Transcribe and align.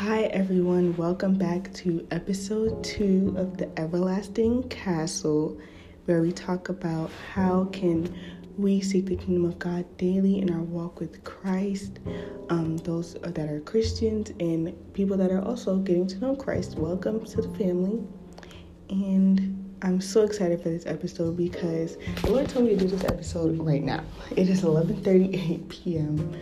Hi 0.00 0.22
everyone, 0.32 0.96
welcome 0.96 1.34
back 1.34 1.70
to 1.74 2.06
episode 2.10 2.82
2 2.82 3.34
of 3.36 3.58
the 3.58 3.68
Everlasting 3.78 4.66
Castle 4.70 5.60
where 6.06 6.22
we 6.22 6.32
talk 6.32 6.70
about 6.70 7.10
how 7.34 7.66
can 7.66 8.18
we 8.56 8.80
seek 8.80 9.04
the 9.04 9.16
kingdom 9.16 9.44
of 9.44 9.58
God 9.58 9.84
daily 9.98 10.38
in 10.38 10.50
our 10.54 10.62
walk 10.62 11.00
with 11.00 11.22
Christ. 11.24 11.98
Um, 12.48 12.78
those 12.78 13.12
that 13.12 13.50
are 13.50 13.60
Christians 13.60 14.30
and 14.40 14.74
people 14.94 15.18
that 15.18 15.30
are 15.30 15.42
also 15.42 15.76
getting 15.76 16.06
to 16.06 16.18
know 16.18 16.34
Christ, 16.34 16.78
welcome 16.78 17.22
to 17.26 17.42
the 17.42 17.58
family. 17.58 18.02
And 18.88 19.76
I'm 19.82 20.00
so 20.00 20.22
excited 20.22 20.62
for 20.62 20.70
this 20.70 20.86
episode 20.86 21.36
because 21.36 21.98
the 22.22 22.30
Lord 22.30 22.48
told 22.48 22.64
me 22.64 22.70
to 22.70 22.76
do 22.78 22.86
this 22.86 23.04
episode 23.04 23.58
right 23.58 23.84
now. 23.84 24.02
It 24.34 24.48
is 24.48 24.62
11:38 24.62 25.68
p.m. 25.68 26.34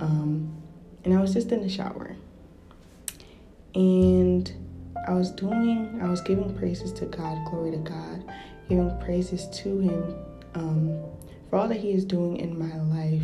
Um, 0.00 0.62
and 1.04 1.12
I 1.12 1.20
was 1.20 1.34
just 1.34 1.52
in 1.52 1.60
the 1.60 1.68
shower 1.68 2.16
and 3.74 4.52
I 5.06 5.14
was 5.14 5.30
doing, 5.30 6.00
I 6.02 6.08
was 6.08 6.20
giving 6.20 6.54
praises 6.56 6.92
to 6.94 7.06
God, 7.06 7.44
glory 7.50 7.72
to 7.72 7.78
God, 7.78 8.24
giving 8.68 8.96
praises 9.00 9.48
to 9.48 9.78
Him 9.80 10.14
um, 10.54 11.02
for 11.50 11.58
all 11.58 11.68
that 11.68 11.78
He 11.78 11.92
is 11.92 12.04
doing 12.04 12.36
in 12.36 12.58
my 12.58 12.76
life, 12.94 13.22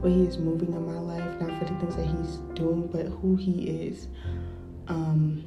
what 0.00 0.12
He 0.12 0.24
is 0.24 0.38
moving 0.38 0.72
in 0.72 0.86
my 0.86 0.98
life, 0.98 1.40
not 1.40 1.58
for 1.58 1.64
the 1.64 1.80
things 1.80 1.96
that 1.96 2.06
He's 2.06 2.36
doing, 2.54 2.86
but 2.88 3.06
who 3.06 3.36
He 3.36 3.68
is. 3.68 4.08
Um, 4.88 5.44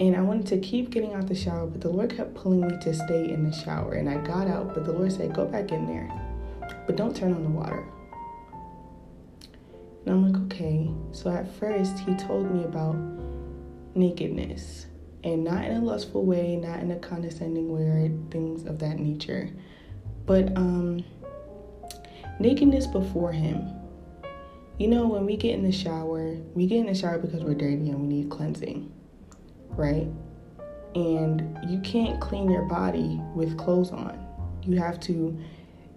and 0.00 0.16
I 0.16 0.20
wanted 0.20 0.46
to 0.48 0.58
keep 0.58 0.90
getting 0.90 1.12
out 1.14 1.28
the 1.28 1.34
shower, 1.34 1.66
but 1.66 1.80
the 1.80 1.88
Lord 1.88 2.16
kept 2.16 2.34
pulling 2.34 2.66
me 2.66 2.76
to 2.80 2.94
stay 2.94 3.30
in 3.30 3.48
the 3.48 3.52
shower. 3.52 3.94
And 3.94 4.08
I 4.08 4.16
got 4.16 4.48
out, 4.48 4.74
but 4.74 4.84
the 4.84 4.92
Lord 4.92 5.12
said, 5.12 5.32
Go 5.32 5.44
back 5.44 5.70
in 5.70 5.86
there, 5.86 6.10
but 6.86 6.96
don't 6.96 7.14
turn 7.14 7.32
on 7.32 7.44
the 7.44 7.50
water. 7.50 7.86
And 10.04 10.14
I'm 10.14 10.32
like, 10.32 10.42
okay. 10.44 10.90
So 11.12 11.30
at 11.30 11.50
first, 11.56 11.98
he 12.00 12.14
told 12.14 12.50
me 12.52 12.64
about 12.64 12.96
nakedness 13.94 14.86
and 15.24 15.44
not 15.44 15.64
in 15.64 15.76
a 15.76 15.84
lustful 15.84 16.24
way, 16.24 16.56
not 16.56 16.80
in 16.80 16.90
a 16.90 16.98
condescending 16.98 17.72
way 17.72 17.82
or 17.82 18.10
things 18.30 18.64
of 18.64 18.78
that 18.80 18.98
nature, 18.98 19.48
but 20.26 20.56
um, 20.56 21.04
nakedness 22.40 22.86
before 22.86 23.32
him. 23.32 23.68
You 24.78 24.88
know, 24.88 25.06
when 25.06 25.26
we 25.26 25.36
get 25.36 25.54
in 25.54 25.62
the 25.62 25.70
shower, 25.70 26.34
we 26.54 26.66
get 26.66 26.78
in 26.78 26.86
the 26.86 26.94
shower 26.94 27.18
because 27.18 27.44
we're 27.44 27.54
dirty 27.54 27.90
and 27.90 28.00
we 28.00 28.06
need 28.08 28.30
cleansing, 28.30 28.92
right? 29.70 30.08
And 30.94 31.58
you 31.68 31.80
can't 31.80 32.20
clean 32.20 32.50
your 32.50 32.62
body 32.62 33.20
with 33.34 33.56
clothes 33.56 33.92
on. 33.92 34.18
You 34.64 34.78
have 34.78 34.98
to 35.00 35.38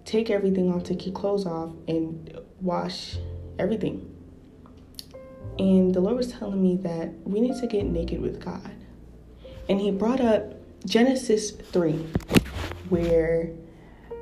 take 0.04 0.30
everything 0.30 0.72
off, 0.72 0.84
take 0.84 1.04
your 1.04 1.14
clothes 1.14 1.46
off, 1.46 1.70
and 1.88 2.38
wash 2.60 3.16
everything. 3.58 4.12
And 5.58 5.94
the 5.94 6.00
Lord 6.00 6.16
was 6.16 6.32
telling 6.32 6.62
me 6.62 6.76
that 6.82 7.12
we 7.24 7.40
need 7.40 7.56
to 7.60 7.66
get 7.66 7.86
naked 7.86 8.20
with 8.20 8.44
God. 8.44 8.74
And 9.68 9.80
He 9.80 9.90
brought 9.90 10.20
up 10.20 10.54
Genesis 10.84 11.50
3, 11.50 11.92
where 12.88 13.50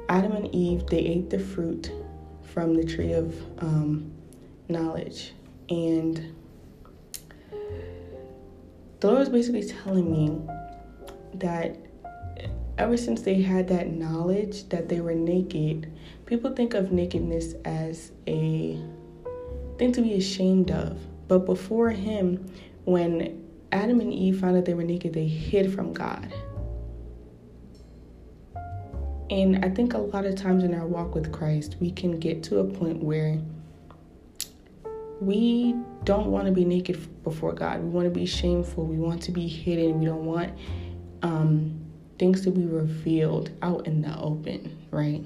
Adam 0.09 0.33
and 0.33 0.55
Eve 0.55 0.87
they 0.87 0.99
ate 0.99 1.31
the 1.31 1.39
fruit 1.39 1.91
from 2.43 2.75
the 2.75 2.85
tree 2.85 3.13
of 3.13 3.35
um, 3.59 4.13
knowledge, 4.69 5.33
and 5.69 6.35
the 9.01 9.09
Lord 9.09 9.19
was 9.19 9.29
basically 9.29 9.65
telling 9.65 10.11
me 10.11 10.41
that 11.35 11.77
ever 12.79 12.97
since 12.97 13.23
they 13.23 13.43
had 13.43 13.69
that 13.69 13.91
knowledge 13.91 14.69
that 14.69 14.89
they 14.89 15.01
were 15.01 15.15
naked, 15.15 15.93
people 16.27 16.53
think 16.55 16.75
of 16.75 16.93
nakedness 16.93 17.55
as 17.65 18.13
a 18.27 18.81
thing 19.79 19.93
to 19.93 20.03
be 20.03 20.15
ashamed 20.15 20.71
of. 20.71 20.99
But 21.29 21.41
before 21.41 21.91
him, 21.91 22.51
when 22.85 23.43
Adam 23.73 24.01
and 24.01 24.13
Eve 24.13 24.41
found 24.41 24.57
out 24.57 24.65
they 24.65 24.75
were 24.75 24.85
naked, 24.85 25.13
they 25.13 25.27
hid 25.27 25.73
from 25.75 25.93
God. 25.93 26.33
And 29.31 29.65
I 29.65 29.71
think 29.71 29.95
a 29.95 29.99
lot 29.99 30.27
of 30.27 30.37
times 30.37 30.65
in 30.65 30.75
our 30.75 30.87
walk 30.87 31.15
with 31.15 31.33
Christ, 31.33 31.77
we 31.81 31.91
can 31.91 32.21
get 32.21 32.43
to 32.45 32.59
a 32.59 32.65
point 32.65 33.03
where 33.03 33.41
we 35.21 35.75
don't 36.05 36.27
want 36.27 36.47
to 36.47 36.53
be 36.53 36.65
naked 36.65 37.09
before 37.25 37.53
God. 37.53 37.83
We 37.83 37.89
want 37.89 38.05
to 38.07 38.11
be 38.11 38.27
shameful. 38.27 38.85
We 38.85 38.99
want 38.99 39.23
to 39.23 39.33
be 39.33 39.49
hidden. 39.49 39.99
We 39.99 40.05
don't 40.05 40.27
want 40.27 40.53
um, 41.23 41.81
things 42.19 42.43
to 42.43 42.51
be 42.51 42.67
revealed 42.67 43.51
out 43.63 43.87
in 43.87 44.03
the 44.03 44.17
open, 44.19 44.87
right? 44.91 45.25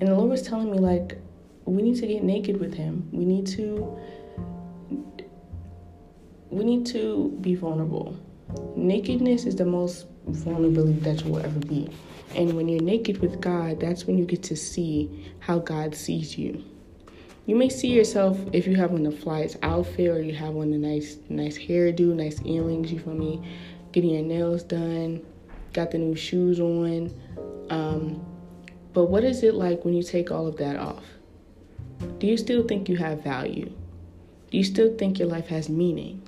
And 0.00 0.08
the 0.08 0.14
Lord 0.14 0.30
was 0.30 0.42
telling 0.42 0.70
me, 0.70 0.78
like, 0.78 1.18
we 1.64 1.82
need 1.82 1.96
to 1.96 2.06
get 2.06 2.22
naked 2.22 2.60
with 2.60 2.74
Him. 2.74 3.08
We 3.12 3.24
need 3.24 3.46
to 3.48 3.98
we 6.50 6.64
need 6.64 6.86
to 6.86 7.36
be 7.40 7.54
vulnerable. 7.56 8.16
Nakedness 8.76 9.44
is 9.44 9.56
the 9.56 9.64
most 9.64 10.06
vulnerability 10.28 11.00
that 11.00 11.24
you 11.24 11.32
will 11.32 11.44
ever 11.44 11.58
be. 11.58 11.90
And 12.36 12.54
when 12.54 12.68
you're 12.68 12.82
naked 12.82 13.20
with 13.20 13.40
God, 13.40 13.80
that's 13.80 14.06
when 14.06 14.18
you 14.18 14.24
get 14.24 14.42
to 14.44 14.56
see 14.56 15.32
how 15.40 15.58
God 15.58 15.94
sees 15.94 16.38
you. 16.38 16.64
You 17.46 17.56
may 17.56 17.68
see 17.68 17.88
yourself 17.88 18.38
if 18.52 18.66
you 18.66 18.76
have 18.76 18.92
on 18.92 19.02
the 19.02 19.10
flyest 19.10 19.58
outfit 19.62 20.08
or 20.08 20.22
you 20.22 20.34
have 20.34 20.56
on 20.56 20.70
the 20.70 20.78
nice 20.78 21.18
nice 21.28 21.58
hairdo, 21.58 22.14
nice 22.14 22.40
earrings, 22.42 22.90
you 22.90 23.00
feel 23.00 23.14
me, 23.14 23.42
getting 23.92 24.10
your 24.10 24.22
nails 24.22 24.62
done, 24.62 25.22
got 25.72 25.90
the 25.90 25.98
new 25.98 26.16
shoes 26.16 26.60
on. 26.60 27.12
Um, 27.68 28.24
but 28.92 29.06
what 29.06 29.24
is 29.24 29.42
it 29.42 29.54
like 29.54 29.84
when 29.84 29.92
you 29.92 30.02
take 30.02 30.30
all 30.30 30.46
of 30.46 30.56
that 30.56 30.76
off? 30.76 31.04
Do 32.18 32.26
you 32.26 32.36
still 32.36 32.66
think 32.66 32.88
you 32.88 32.96
have 32.96 33.22
value? 33.22 33.72
Do 34.50 34.58
you 34.58 34.64
still 34.64 34.96
think 34.96 35.18
your 35.18 35.28
life 35.28 35.46
has 35.48 35.68
meaning? 35.68 36.22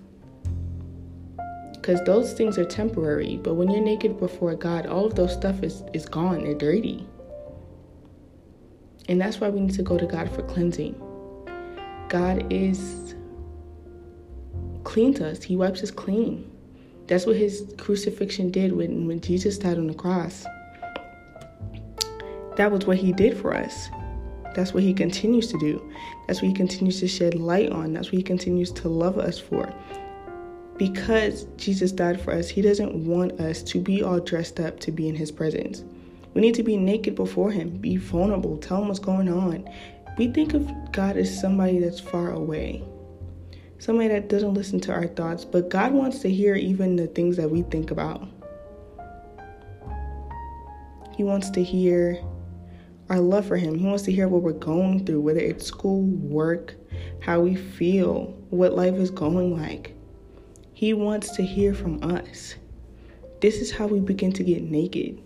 Because 1.72 2.02
those 2.04 2.32
things 2.32 2.58
are 2.58 2.64
temporary, 2.64 3.38
but 3.42 3.54
when 3.54 3.70
you're 3.70 3.84
naked 3.84 4.18
before 4.18 4.54
God, 4.54 4.86
all 4.86 5.06
of 5.06 5.14
those 5.14 5.32
stuff 5.32 5.62
is, 5.62 5.84
is 5.94 6.06
gone. 6.06 6.42
They're 6.42 6.54
dirty. 6.54 7.06
And 9.08 9.20
that's 9.20 9.40
why 9.40 9.48
we 9.48 9.60
need 9.60 9.74
to 9.74 9.82
go 9.82 9.96
to 9.96 10.06
God 10.06 10.28
for 10.34 10.42
cleansing. 10.42 11.00
God 12.08 12.52
is 12.52 13.14
clean 14.82 15.14
to 15.14 15.30
us. 15.30 15.42
He 15.42 15.56
wipes 15.56 15.82
us 15.82 15.90
clean. 15.90 16.50
That's 17.06 17.26
what 17.26 17.36
his 17.36 17.72
crucifixion 17.78 18.50
did 18.50 18.72
when, 18.72 19.06
when 19.06 19.20
Jesus 19.20 19.58
died 19.58 19.78
on 19.78 19.86
the 19.86 19.94
cross. 19.94 20.44
That 22.56 22.72
was 22.72 22.86
what 22.86 22.96
he 22.96 23.12
did 23.12 23.38
for 23.38 23.54
us. 23.54 23.88
That's 24.56 24.72
what 24.72 24.82
he 24.82 24.94
continues 24.94 25.48
to 25.52 25.58
do. 25.58 25.92
That's 26.26 26.40
what 26.40 26.48
he 26.48 26.54
continues 26.54 26.98
to 27.00 27.08
shed 27.08 27.34
light 27.34 27.70
on. 27.70 27.92
That's 27.92 28.08
what 28.08 28.16
he 28.16 28.22
continues 28.22 28.72
to 28.72 28.88
love 28.88 29.18
us 29.18 29.38
for. 29.38 29.70
Because 30.78 31.44
Jesus 31.58 31.92
died 31.92 32.18
for 32.18 32.32
us, 32.32 32.48
he 32.48 32.62
doesn't 32.62 33.04
want 33.06 33.38
us 33.38 33.62
to 33.64 33.80
be 33.80 34.02
all 34.02 34.18
dressed 34.18 34.58
up 34.58 34.80
to 34.80 34.90
be 34.90 35.10
in 35.10 35.14
his 35.14 35.30
presence. 35.30 35.84
We 36.32 36.40
need 36.40 36.54
to 36.54 36.62
be 36.62 36.78
naked 36.78 37.14
before 37.14 37.50
him, 37.50 37.76
be 37.76 37.98
vulnerable, 37.98 38.56
tell 38.56 38.80
him 38.80 38.88
what's 38.88 38.98
going 38.98 39.28
on. 39.28 39.68
We 40.16 40.28
think 40.28 40.54
of 40.54 40.70
God 40.90 41.18
as 41.18 41.38
somebody 41.38 41.78
that's 41.78 42.00
far 42.00 42.30
away, 42.30 42.82
somebody 43.78 44.08
that 44.08 44.30
doesn't 44.30 44.54
listen 44.54 44.80
to 44.80 44.92
our 44.92 45.06
thoughts, 45.06 45.44
but 45.44 45.68
God 45.68 45.92
wants 45.92 46.20
to 46.20 46.30
hear 46.30 46.54
even 46.54 46.96
the 46.96 47.08
things 47.08 47.36
that 47.36 47.50
we 47.50 47.60
think 47.60 47.90
about. 47.90 48.26
He 51.14 51.24
wants 51.24 51.50
to 51.50 51.62
hear 51.62 52.22
our 53.08 53.20
love 53.20 53.46
for 53.46 53.56
Him. 53.56 53.74
He 53.76 53.86
wants 53.86 54.02
to 54.04 54.12
hear 54.12 54.28
what 54.28 54.42
we're 54.42 54.52
going 54.52 55.04
through, 55.04 55.20
whether 55.20 55.40
it's 55.40 55.66
school, 55.66 56.02
work, 56.02 56.74
how 57.20 57.40
we 57.40 57.54
feel, 57.54 58.36
what 58.50 58.74
life 58.74 58.94
is 58.94 59.10
going 59.10 59.58
like. 59.58 59.94
He 60.72 60.92
wants 60.92 61.34
to 61.36 61.42
hear 61.42 61.74
from 61.74 62.02
us. 62.02 62.54
This 63.40 63.56
is 63.56 63.70
how 63.70 63.86
we 63.86 64.00
begin 64.00 64.32
to 64.32 64.44
get 64.44 64.62
naked. 64.62 65.22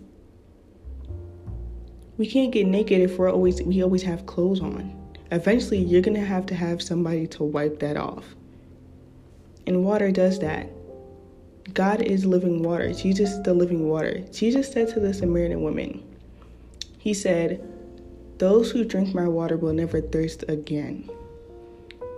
We 2.17 2.27
can't 2.27 2.51
get 2.51 2.67
naked 2.67 3.01
if 3.01 3.17
we're 3.17 3.31
always 3.31 3.61
we 3.61 3.83
always 3.83 4.03
have 4.03 4.25
clothes 4.25 4.61
on. 4.61 4.97
Eventually, 5.31 5.79
you're 5.79 6.01
going 6.01 6.19
to 6.19 6.25
have 6.25 6.45
to 6.47 6.55
have 6.55 6.81
somebody 6.81 7.25
to 7.27 7.43
wipe 7.43 7.79
that 7.79 7.97
off. 7.97 8.35
And 9.65 9.83
water 9.85 10.11
does 10.11 10.39
that. 10.39 10.69
God 11.73 12.01
is 12.01 12.25
living 12.25 12.63
water. 12.63 12.91
Jesus 12.91 13.31
is 13.31 13.43
the 13.43 13.53
living 13.53 13.87
water. 13.87 14.19
Jesus 14.31 14.71
said 14.71 14.89
to 14.89 14.99
the 14.99 15.13
Samaritan 15.13 15.61
woman, 15.61 16.03
He 16.97 17.13
said, 17.13 17.65
those 18.41 18.71
who 18.71 18.83
drink 18.83 19.13
my 19.13 19.27
water 19.27 19.55
will 19.55 19.71
never 19.71 20.01
thirst 20.01 20.43
again. 20.47 21.07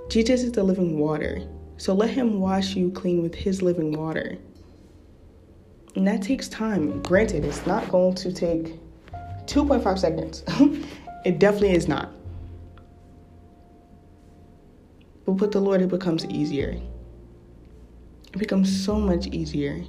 Jesus 0.07 0.41
is 0.41 0.53
the 0.53 0.63
living 0.63 0.97
water, 0.97 1.45
so 1.75 1.93
let 1.93 2.11
him 2.11 2.39
wash 2.39 2.77
you 2.77 2.91
clean 2.91 3.21
with 3.21 3.35
his 3.35 3.61
living 3.61 3.91
water. 3.91 4.37
And 5.97 6.07
that 6.07 6.21
takes 6.21 6.47
time. 6.47 7.01
Granted, 7.01 7.43
it's 7.43 7.67
not 7.67 7.89
going 7.89 8.15
to 8.15 8.31
take 8.31 8.79
2.5 9.47 9.99
seconds. 9.99 10.45
it 11.25 11.39
definitely 11.39 11.73
is 11.73 11.89
not. 11.89 12.09
But 15.25 15.33
with 15.33 15.51
the 15.51 15.59
Lord, 15.59 15.81
it 15.81 15.89
becomes 15.89 16.23
easier. 16.27 16.79
It 18.31 18.39
becomes 18.39 18.85
so 18.85 18.97
much 18.97 19.27
easier. 19.27 19.83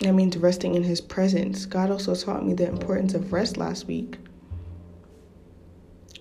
That 0.00 0.14
means 0.14 0.36
resting 0.38 0.74
in 0.74 0.82
His 0.82 1.00
presence. 1.00 1.66
God 1.66 1.90
also 1.90 2.14
taught 2.14 2.46
me 2.46 2.54
the 2.54 2.66
importance 2.66 3.14
of 3.14 3.32
rest 3.32 3.58
last 3.58 3.86
week. 3.86 4.18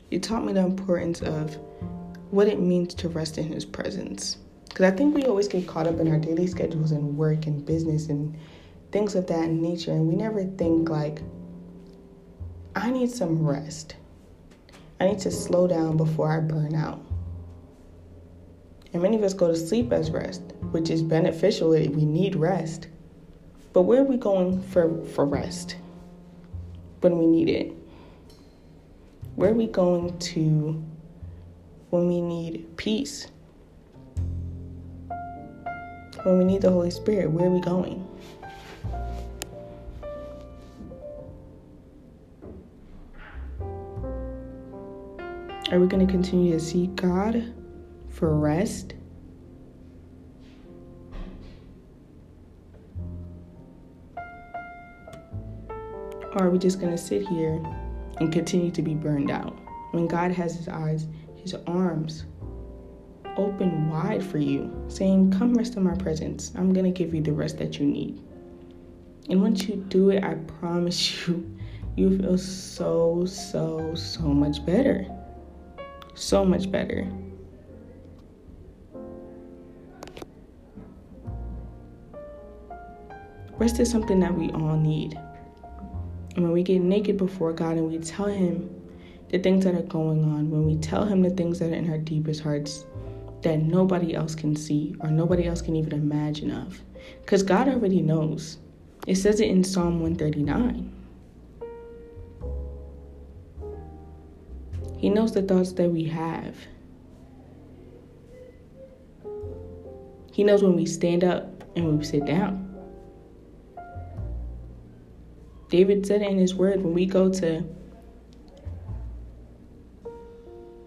He 0.10 0.20
taught 0.20 0.44
me 0.44 0.54
the 0.54 0.66
importance 0.66 1.22
of 1.22 1.58
what 2.32 2.48
it 2.48 2.60
means 2.60 2.94
to 2.96 3.10
rest 3.10 3.38
in 3.38 3.48
His 3.48 3.64
presence. 3.64 4.38
Because 4.68 4.92
I 4.92 4.96
think 4.96 5.16
we 5.16 5.26
always 5.26 5.48
get 5.48 5.66
caught 5.66 5.88
up 5.88 6.00
in 6.00 6.10
our 6.10 6.18
daily 6.18 6.46
schedules 6.46 6.92
and 6.92 7.18
work 7.18 7.48
and 7.48 7.66
business 7.66 8.08
and 8.08 8.38
things 8.92 9.16
of 9.16 9.28
that 9.28 9.50
nature, 9.50 9.92
and 9.92 10.08
we 10.08 10.16
never 10.16 10.44
think, 10.44 10.90
like, 10.90 11.22
I 12.76 12.92
need 12.92 13.10
some 13.10 13.46
rest. 13.46 13.96
I 15.00 15.08
need 15.08 15.20
to 15.20 15.32
slow 15.32 15.68
down 15.68 15.96
before 15.96 16.32
I 16.32 16.40
burn 16.40 16.76
out. 16.76 17.00
And 18.92 19.02
many 19.02 19.16
of 19.16 19.24
us 19.24 19.34
go 19.34 19.48
to 19.48 19.56
sleep 19.56 19.94
as 19.94 20.12
rest, 20.12 20.42
which 20.72 20.90
is 20.90 21.02
beneficial. 21.02 21.70
We 21.70 21.88
need 21.88 22.36
rest. 22.36 22.88
But 23.72 23.84
where 23.84 24.02
are 24.02 24.06
we 24.06 24.18
going 24.18 24.62
for, 24.64 25.06
for 25.06 25.26
rest 25.26 25.78
when 27.02 27.18
we 27.18 27.28
need 27.28 27.50
it? 27.50 27.74
Where 29.36 29.52
are 29.52 29.56
we 29.56 29.68
going 29.68 30.18
to 30.18 30.84
when 31.92 32.08
we 32.08 32.20
need 32.20 32.76
peace? 32.78 33.28
When 36.24 36.38
we 36.40 36.44
need 36.44 36.62
the 36.62 36.72
Holy 36.72 36.92
Spirit, 36.92 37.32
where 37.32 37.48
are 37.48 37.52
we 37.52 37.62
going? 37.62 38.06
Are 45.72 45.80
we 45.80 45.86
going 45.86 46.06
to 46.06 46.12
continue 46.12 46.54
to 46.54 46.60
seek 46.60 46.96
God 46.96 47.54
for 48.10 48.36
rest? 48.36 48.96
Are 56.40 56.50
we 56.50 56.58
just 56.58 56.80
going 56.80 56.92
to 56.92 56.98
sit 56.98 57.28
here 57.28 57.62
and 58.20 58.32
continue 58.32 58.72
to 58.72 58.82
be 58.82 58.94
burned 58.94 59.32
out 59.32 59.58
when 59.92 60.08
God 60.08 60.32
has 60.32 60.56
his 60.56 60.68
eyes, 60.68 61.08
his 61.36 61.56
arms 61.68 62.26
open 63.38 63.90
wide 63.90 64.24
for 64.24 64.38
you, 64.38 64.72
saying, 64.88 65.32
Come 65.32 65.54
rest 65.54 65.76
in 65.76 65.84
my 65.84 65.96
presence. 65.96 66.52
I'm 66.56 66.74
going 66.74 66.86
to 66.86 66.92
give 66.92 67.14
you 67.14 67.22
the 67.22 67.32
rest 67.32 67.58
that 67.58 67.80
you 67.80 67.86
need. 67.86 68.22
And 69.30 69.42
once 69.42 69.68
you 69.68 69.78
do 69.88 70.10
it, 70.10 70.24
I 70.24 70.36
promise 70.36 71.28
you, 71.28 71.58
you 71.96 72.18
feel 72.18 72.38
so, 72.38 73.26
so, 73.26 73.94
so 73.96 74.22
much 74.22 74.66
better. 74.66 75.06
So 76.16 76.44
much 76.44 76.72
better. 76.72 77.10
Rest 83.58 83.80
is 83.80 83.92
something 83.92 84.20
that 84.22 84.34
we 84.34 84.50
all 84.52 84.78
need. 84.78 85.20
And 86.36 86.44
when 86.44 86.52
we 86.52 86.64
get 86.64 86.82
naked 86.82 87.18
before 87.18 87.54
God 87.54 87.78
and 87.78 87.88
we 87.90 87.98
tell 88.00 88.28
Him 88.28 88.70
the 89.30 89.40
things 89.40 89.66
that 89.66 89.76
are 89.76 89.82
going 89.84 90.24
on, 90.24 90.50
when 90.50 90.66
we 90.66 90.78
tell 90.78 91.06
Him 91.06 91.22
the 91.22 91.30
things 91.30 91.60
that 91.60 91.72
are 91.72 91.76
in 91.76 91.90
our 91.90 91.98
deepest 91.98 92.42
hearts 92.42 92.86
that 93.42 93.60
nobody 93.62 94.14
else 94.14 94.36
can 94.36 94.56
see 94.56 94.96
or 95.00 95.10
nobody 95.10 95.48
else 95.48 95.62
can 95.62 95.76
even 95.76 95.94
imagine 95.94 96.52
of, 96.52 96.82
because 97.22 97.44
God 97.44 97.68
already 97.68 98.02
knows. 98.02 98.58
It 99.08 99.16
says 99.16 99.40
it 99.40 99.48
in 99.48 99.64
Psalm 99.64 100.02
139. 100.02 100.96
He 104.98 105.10
knows 105.10 105.34
the 105.34 105.42
thoughts 105.42 105.72
that 105.74 105.90
we 105.90 106.04
have. 106.06 106.56
He 110.34 110.44
knows 110.44 110.62
when 110.62 110.76
we 110.76 110.86
stand 110.86 111.24
up 111.24 111.64
and 111.76 111.86
when 111.86 111.98
we 111.98 112.04
sit 112.04 112.26
down. 112.26 112.69
David 115.70 116.06
said 116.06 116.22
in 116.22 116.38
his 116.38 116.56
word, 116.56 116.84
when 116.84 116.94
we 116.94 117.06
go 117.06 117.32
to 117.32 117.64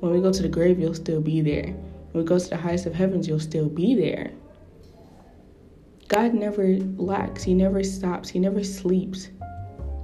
when 0.01 0.13
we 0.13 0.21
go 0.21 0.33
to 0.33 0.43
the 0.43 0.49
grave, 0.49 0.81
you'll 0.81 0.95
still 0.95 1.21
be 1.21 1.41
there. 1.41 1.67
When 2.11 2.25
we 2.25 2.25
go 2.25 2.37
to 2.37 2.49
the 2.49 2.57
highest 2.57 2.87
of 2.87 2.95
heavens, 2.95 3.29
you'll 3.29 3.39
still 3.39 3.69
be 3.69 3.95
there. 3.95 4.33
God 6.09 6.35
never 6.35 6.77
lacks, 6.97 7.45
He 7.45 7.55
never 7.55 7.85
stops, 7.85 8.29
He 8.29 8.41
never 8.41 8.65
sleeps. 8.65 9.31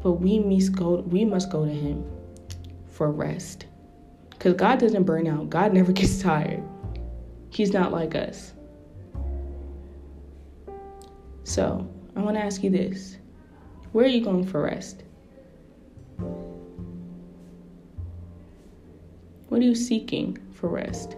But 0.02 0.12
we 0.12 0.38
must 0.38 0.72
go 0.72 1.00
we 1.00 1.24
must 1.24 1.50
go 1.50 1.66
to 1.66 1.70
Him 1.70 2.08
for 2.88 3.10
rest. 3.10 3.66
Because 4.30 4.54
God 4.54 4.78
doesn't 4.78 5.02
burn 5.02 5.26
out. 5.26 5.50
God 5.50 5.74
never 5.74 5.90
gets 6.00 6.22
tired. 6.22 6.62
He's 7.50 7.72
not 7.72 7.90
like 7.90 8.14
us. 8.14 8.52
So 11.42 11.88
I 12.14 12.20
want 12.20 12.36
to 12.36 12.42
ask 12.42 12.62
you 12.62 12.70
this. 12.70 13.16
Where 13.92 14.04
are 14.04 14.08
you 14.08 14.22
going 14.22 14.46
for 14.46 14.62
rest? 14.62 15.02
What 19.48 19.62
are 19.62 19.64
you 19.64 19.74
seeking 19.74 20.36
for 20.52 20.68
rest? 20.68 21.16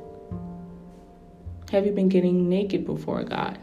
Have 1.73 1.85
you 1.85 1.93
been 1.93 2.09
getting 2.09 2.49
naked 2.49 2.87
before 2.87 3.25
God? 3.25 3.59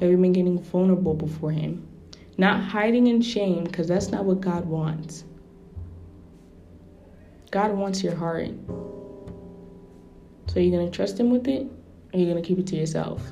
Have 0.00 0.10
you 0.10 0.18
been 0.18 0.34
getting 0.34 0.62
vulnerable 0.62 1.14
before 1.14 1.50
Him? 1.50 1.86
Not 2.36 2.62
hiding 2.62 3.06
in 3.06 3.22
shame, 3.22 3.64
because 3.64 3.88
that's 3.88 4.08
not 4.08 4.26
what 4.26 4.42
God 4.42 4.66
wants. 4.66 5.24
God 7.50 7.72
wants 7.72 8.02
your 8.02 8.14
heart. 8.14 8.50
So, 10.48 10.56
are 10.56 10.60
you 10.60 10.70
going 10.70 10.84
to 10.84 10.94
trust 10.94 11.18
Him 11.18 11.30
with 11.30 11.48
it? 11.48 11.62
Or 11.62 12.16
are 12.16 12.18
you 12.18 12.30
going 12.30 12.42
to 12.42 12.46
keep 12.46 12.58
it 12.58 12.66
to 12.66 12.76
yourself? 12.76 13.22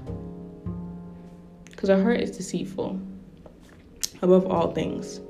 Because 1.66 1.90
our 1.90 2.00
heart 2.00 2.20
is 2.20 2.34
deceitful 2.34 2.98
above 4.24 4.46
all 4.46 4.72
things. 4.72 5.20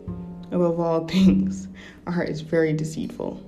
Above 0.52 0.78
all 0.78 1.06
things, 1.08 1.68
our 2.06 2.12
heart 2.12 2.28
is 2.28 2.40
very 2.40 2.72
deceitful. 2.72 3.42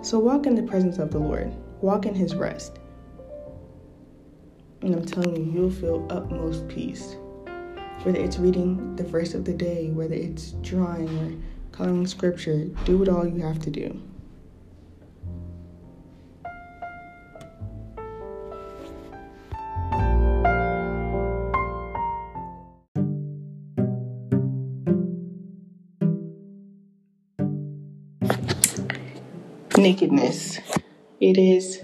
So 0.00 0.18
walk 0.18 0.46
in 0.46 0.54
the 0.54 0.62
presence 0.62 0.96
of 0.98 1.10
the 1.10 1.18
Lord, 1.18 1.52
walk 1.82 2.06
in 2.06 2.14
His 2.14 2.34
rest. 2.34 2.78
And 4.80 4.94
I'm 4.94 5.04
telling 5.04 5.36
you, 5.36 5.52
you'll 5.52 5.70
feel 5.70 6.06
utmost 6.08 6.66
peace. 6.68 7.16
Whether 8.04 8.20
it's 8.20 8.38
reading 8.38 8.96
the 8.96 9.04
verse 9.04 9.34
of 9.34 9.44
the 9.44 9.52
day, 9.52 9.90
whether 9.90 10.14
it's 10.14 10.52
drawing 10.62 11.08
or 11.18 11.76
coloring 11.76 12.06
scripture, 12.06 12.64
do 12.86 13.02
it 13.02 13.08
all 13.10 13.26
you 13.26 13.42
have 13.42 13.58
to 13.58 13.70
do. 13.70 14.00
Nakedness. 29.78 30.58
It 31.20 31.38
is 31.38 31.82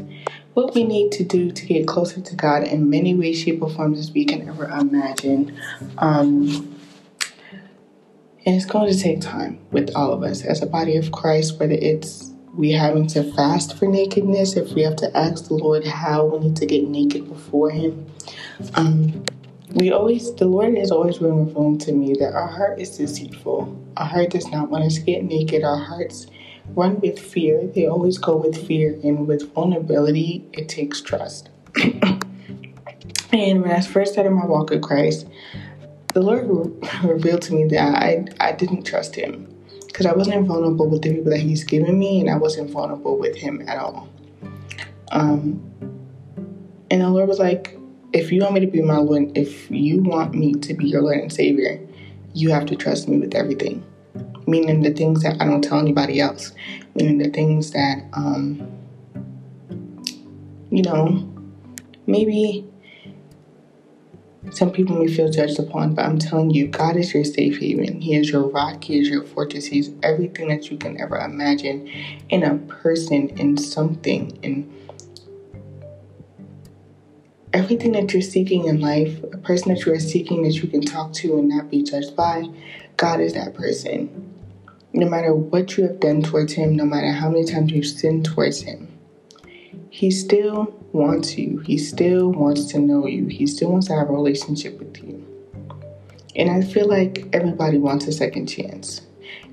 what 0.54 0.74
we 0.74 0.84
need 0.84 1.12
to 1.12 1.24
do 1.24 1.50
to 1.50 1.66
get 1.66 1.86
closer 1.86 2.20
to 2.20 2.36
God 2.36 2.64
in 2.64 2.88
many 2.88 3.14
ways, 3.14 3.40
shape, 3.40 3.62
or 3.62 3.70
forms 3.70 3.98
as 3.98 4.12
we 4.12 4.24
can 4.24 4.48
ever 4.48 4.66
imagine. 4.66 5.58
Um, 5.98 6.78
and 8.46 8.54
it's 8.54 8.66
going 8.66 8.92
to 8.92 8.98
take 8.98 9.20
time 9.20 9.58
with 9.72 9.94
all 9.96 10.12
of 10.12 10.22
us 10.22 10.44
as 10.44 10.62
a 10.62 10.66
body 10.66 10.96
of 10.96 11.10
Christ, 11.12 11.58
whether 11.58 11.72
it's 11.74 12.30
we 12.54 12.70
having 12.70 13.06
to 13.08 13.32
fast 13.32 13.76
for 13.76 13.86
nakedness, 13.86 14.56
if 14.56 14.72
we 14.74 14.82
have 14.82 14.96
to 14.96 15.16
ask 15.16 15.48
the 15.48 15.54
Lord 15.54 15.84
how 15.84 16.26
we 16.26 16.38
need 16.38 16.56
to 16.56 16.66
get 16.66 16.86
naked 16.86 17.28
before 17.28 17.70
Him. 17.70 18.06
Um, 18.74 19.24
we 19.72 19.90
always, 19.90 20.32
the 20.34 20.44
Lord 20.44 20.78
is 20.78 20.92
always 20.92 21.18
been 21.18 21.46
revealing 21.46 21.78
to 21.78 21.92
me 21.92 22.14
that 22.20 22.34
our 22.34 22.46
heart 22.46 22.80
is 22.80 22.96
deceitful. 22.96 23.76
Our 23.96 24.06
heart 24.06 24.30
does 24.30 24.46
not 24.48 24.70
want 24.70 24.84
us 24.84 24.96
to 24.96 25.00
get 25.00 25.24
naked. 25.24 25.64
Our 25.64 25.78
hearts 25.78 26.26
run 26.68 27.00
with 27.00 27.18
fear. 27.18 27.66
They 27.66 27.86
always 27.86 28.18
go 28.18 28.36
with 28.36 28.66
fear, 28.66 28.98
and 29.02 29.26
with 29.26 29.52
vulnerability, 29.52 30.44
it 30.52 30.68
takes 30.68 31.00
trust. 31.00 31.50
and 33.32 33.62
when 33.62 33.70
I 33.70 33.80
first 33.80 34.12
started 34.12 34.30
my 34.30 34.46
walk 34.46 34.70
with 34.70 34.82
Christ, 34.82 35.26
the 36.12 36.20
Lord 36.20 36.48
revealed 37.04 37.42
to 37.42 37.54
me 37.54 37.64
that 37.68 37.94
I, 37.96 38.24
I 38.40 38.52
didn't 38.52 38.84
trust 38.84 39.14
Him 39.14 39.48
because 39.86 40.06
I 40.06 40.12
wasn't 40.12 40.46
vulnerable 40.46 40.88
with 40.88 41.02
the 41.02 41.14
people 41.14 41.30
that 41.30 41.40
He's 41.40 41.64
given 41.64 41.98
me, 41.98 42.20
and 42.20 42.30
I 42.30 42.36
wasn't 42.36 42.70
vulnerable 42.70 43.18
with 43.18 43.36
Him 43.36 43.62
at 43.68 43.78
all. 43.78 44.08
Um, 45.12 45.70
and 46.90 47.00
the 47.00 47.08
Lord 47.08 47.28
was 47.28 47.38
like, 47.38 47.78
if 48.12 48.30
you 48.30 48.42
want 48.42 48.54
me 48.54 48.60
to 48.60 48.66
be 48.66 48.80
my 48.80 48.98
Lord, 48.98 49.36
if 49.36 49.70
you 49.70 50.02
want 50.02 50.34
me 50.34 50.54
to 50.54 50.74
be 50.74 50.86
your 50.86 51.02
Lord 51.02 51.18
and 51.18 51.32
Savior, 51.32 51.80
you 52.32 52.50
have 52.50 52.66
to 52.66 52.76
trust 52.76 53.08
me 53.08 53.18
with 53.18 53.34
everything 53.34 53.84
meaning 54.46 54.82
the 54.82 54.92
things 54.92 55.22
that 55.22 55.40
I 55.40 55.46
don't 55.46 55.62
tell 55.62 55.78
anybody 55.78 56.20
else, 56.20 56.52
meaning 56.94 57.18
the 57.18 57.30
things 57.30 57.70
that, 57.72 58.04
um, 58.12 58.70
you 60.70 60.82
know, 60.82 61.30
maybe 62.06 62.66
some 64.50 64.70
people 64.70 64.96
may 64.96 65.12
feel 65.12 65.30
judged 65.30 65.58
upon, 65.58 65.94
but 65.94 66.04
I'm 66.04 66.18
telling 66.18 66.50
you, 66.50 66.68
God 66.68 66.96
is 66.96 67.14
your 67.14 67.24
safe 67.24 67.58
haven. 67.58 68.00
He 68.00 68.14
is 68.14 68.30
your 68.30 68.46
rock. 68.48 68.84
He 68.84 69.00
is 69.00 69.08
your 69.08 69.24
fortress. 69.24 69.66
He's 69.66 69.90
everything 70.02 70.48
that 70.48 70.70
you 70.70 70.76
can 70.76 71.00
ever 71.00 71.16
imagine 71.18 71.88
in 72.28 72.42
a 72.42 72.56
person, 72.56 73.30
in 73.30 73.56
something, 73.56 74.38
in 74.42 74.70
everything 77.54 77.92
that 77.92 78.12
you're 78.12 78.22
seeking 78.22 78.66
in 78.66 78.80
life, 78.80 79.22
a 79.32 79.38
person 79.38 79.72
that 79.72 79.86
you 79.86 79.92
are 79.92 80.00
seeking 80.00 80.42
that 80.42 80.54
you 80.54 80.68
can 80.68 80.82
talk 80.82 81.12
to 81.14 81.38
and 81.38 81.48
not 81.48 81.70
be 81.70 81.82
judged 81.82 82.14
by, 82.14 82.44
God 82.96 83.20
is 83.20 83.32
that 83.34 83.54
person. 83.54 84.33
No 84.96 85.08
matter 85.08 85.34
what 85.34 85.76
you 85.76 85.82
have 85.88 85.98
done 85.98 86.22
towards 86.22 86.52
Him, 86.52 86.76
no 86.76 86.84
matter 86.84 87.10
how 87.10 87.28
many 87.28 87.44
times 87.44 87.72
you've 87.72 87.84
sinned 87.84 88.24
towards 88.24 88.62
Him, 88.62 88.96
He 89.90 90.12
still 90.12 90.72
wants 90.92 91.36
you. 91.36 91.58
He 91.58 91.78
still 91.78 92.30
wants 92.30 92.66
to 92.66 92.78
know 92.78 93.08
you. 93.08 93.26
He 93.26 93.48
still 93.48 93.72
wants 93.72 93.88
to 93.88 93.94
have 93.94 94.08
a 94.08 94.12
relationship 94.12 94.78
with 94.78 94.96
you. 95.02 95.26
And 96.36 96.48
I 96.48 96.62
feel 96.62 96.88
like 96.88 97.26
everybody 97.32 97.76
wants 97.76 98.06
a 98.06 98.12
second 98.12 98.46
chance. 98.46 99.00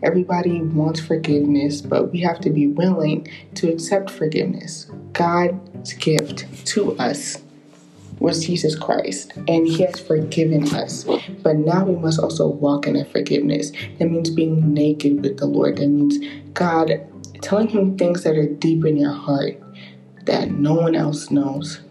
Everybody 0.04 0.62
wants 0.62 1.00
forgiveness, 1.00 1.82
but 1.82 2.12
we 2.12 2.20
have 2.22 2.40
to 2.42 2.52
be 2.52 2.68
willing 2.68 3.28
to 3.56 3.72
accept 3.72 4.12
forgiveness. 4.12 4.92
God's 5.14 5.94
gift 5.94 6.46
to 6.68 6.96
us 6.98 7.42
was 8.22 8.46
Jesus 8.46 8.76
Christ, 8.76 9.34
and 9.36 9.68
He 9.68 9.82
has 9.84 10.00
forgiven 10.00 10.68
us. 10.76 11.06
But 11.44 11.58
now 11.58 11.84
we 11.84 11.96
must 11.96 12.20
also 12.20 12.48
walk 12.48 12.86
in 12.86 12.94
that 12.94 13.12
forgiveness. 13.12 13.72
That 13.98 14.12
means 14.12 14.30
being 14.30 14.74
naked 14.74 15.24
with 15.24 15.38
the 15.38 15.48
Lord. 15.48 15.78
That 15.78 15.88
means 15.88 16.20
God 16.54 17.02
telling 17.42 17.70
Him 17.70 17.98
things 17.98 18.24
that 18.24 18.38
are 18.38 18.48
deep 18.48 18.86
in 18.86 18.96
your 18.96 19.12
heart 19.12 19.62
that 20.26 20.52
no 20.52 20.76
one 20.76 20.96
else 20.96 21.32
knows. 21.32 21.82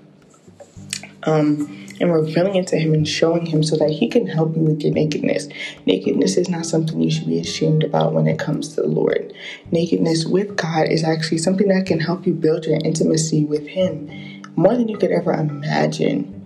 Um, 1.24 1.76
and 2.00 2.14
revealing 2.14 2.54
it 2.54 2.66
to 2.68 2.78
Him 2.78 2.94
and 2.94 3.06
showing 3.06 3.44
Him 3.44 3.62
so 3.62 3.76
that 3.76 3.90
He 3.90 4.08
can 4.08 4.26
help 4.26 4.54
you 4.56 4.62
with 4.62 4.82
your 4.82 4.94
nakedness. 4.94 5.48
Nakedness 5.84 6.36
is 6.36 6.48
not 6.48 6.64
something 6.64 7.00
you 7.00 7.10
should 7.10 7.26
be 7.26 7.40
ashamed 7.40 7.82
about 7.82 8.14
when 8.14 8.26
it 8.26 8.38
comes 8.38 8.68
to 8.74 8.82
the 8.82 8.88
Lord. 8.88 9.34
Nakedness 9.72 10.24
with 10.26 10.56
God 10.56 10.86
is 10.88 11.02
actually 11.04 11.38
something 11.38 11.68
that 11.68 11.86
can 11.86 12.00
help 12.00 12.26
you 12.26 12.32
build 12.32 12.66
your 12.66 12.78
intimacy 12.84 13.44
with 13.44 13.66
Him 13.66 14.08
more 14.56 14.76
than 14.76 14.88
you 14.88 14.96
could 14.96 15.10
ever 15.10 15.32
imagine. 15.32 16.36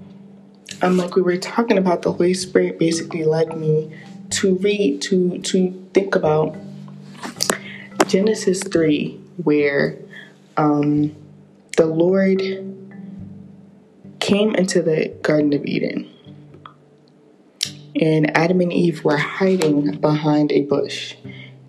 Um, 0.82 0.96
like 0.96 1.16
we 1.16 1.22
were 1.22 1.36
talking 1.36 1.78
about, 1.78 2.02
the 2.02 2.12
Holy 2.12 2.34
Spirit 2.34 2.78
basically 2.78 3.24
led 3.24 3.56
me 3.56 3.92
to 4.30 4.56
read, 4.56 5.00
to 5.02 5.38
to 5.38 5.88
think 5.94 6.14
about 6.14 6.56
Genesis 8.06 8.62
three, 8.62 9.20
where 9.42 9.98
um, 10.56 11.14
the 11.76 11.86
Lord 11.86 12.40
came 14.20 14.54
into 14.54 14.82
the 14.82 15.08
Garden 15.22 15.52
of 15.52 15.64
Eden, 15.64 16.10
and 18.00 18.36
Adam 18.36 18.60
and 18.60 18.72
Eve 18.72 19.04
were 19.04 19.16
hiding 19.16 19.98
behind 20.00 20.50
a 20.52 20.62
bush 20.62 21.14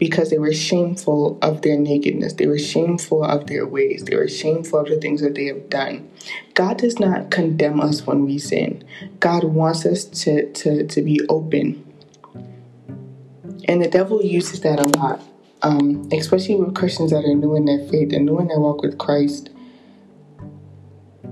because 0.07 0.29
they 0.29 0.37
were 0.37 0.53
shameful 0.53 1.39
of 1.41 1.63
their 1.63 1.79
nakedness. 1.79 2.33
They 2.33 2.45
were 2.45 2.59
shameful 2.59 3.23
of 3.23 3.47
their 3.47 3.65
ways. 3.65 4.03
They 4.05 4.15
were 4.15 4.27
shameful 4.27 4.81
of 4.81 4.87
the 4.87 4.97
things 4.97 5.19
that 5.21 5.33
they 5.33 5.45
have 5.45 5.67
done. 5.67 6.07
God 6.53 6.77
does 6.77 6.99
not 6.99 7.31
condemn 7.31 7.81
us 7.81 8.05
when 8.05 8.23
we 8.23 8.37
sin. 8.37 8.83
God 9.19 9.43
wants 9.43 9.83
us 9.83 10.05
to, 10.05 10.51
to, 10.53 10.85
to 10.85 11.01
be 11.01 11.21
open. 11.27 11.83
And 13.67 13.81
the 13.81 13.89
devil 13.89 14.21
uses 14.23 14.61
that 14.61 14.79
a 14.79 14.99
lot, 14.99 15.23
um, 15.63 16.07
especially 16.13 16.53
with 16.55 16.75
Christians 16.75 17.09
that 17.09 17.25
are 17.25 17.33
new 17.33 17.55
in 17.55 17.65
their 17.65 17.87
faith 17.89 18.13
and 18.13 18.27
new 18.27 18.39
in 18.39 18.47
their 18.47 18.59
walk 18.59 18.83
with 18.83 18.99
Christ. 18.99 19.49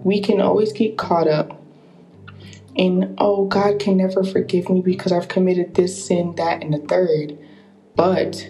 We 0.03 0.19
can 0.19 0.41
always 0.41 0.73
get 0.73 0.97
caught 0.97 1.27
up 1.27 1.61
in, 2.73 3.13
oh, 3.19 3.45
God 3.45 3.79
can 3.79 3.97
never 3.97 4.23
forgive 4.23 4.67
me 4.67 4.81
because 4.81 5.11
I've 5.11 5.27
committed 5.27 5.75
this 5.75 6.07
sin, 6.07 6.33
that, 6.37 6.63
and 6.63 6.73
the 6.73 6.79
third. 6.79 7.37
But 7.95 8.49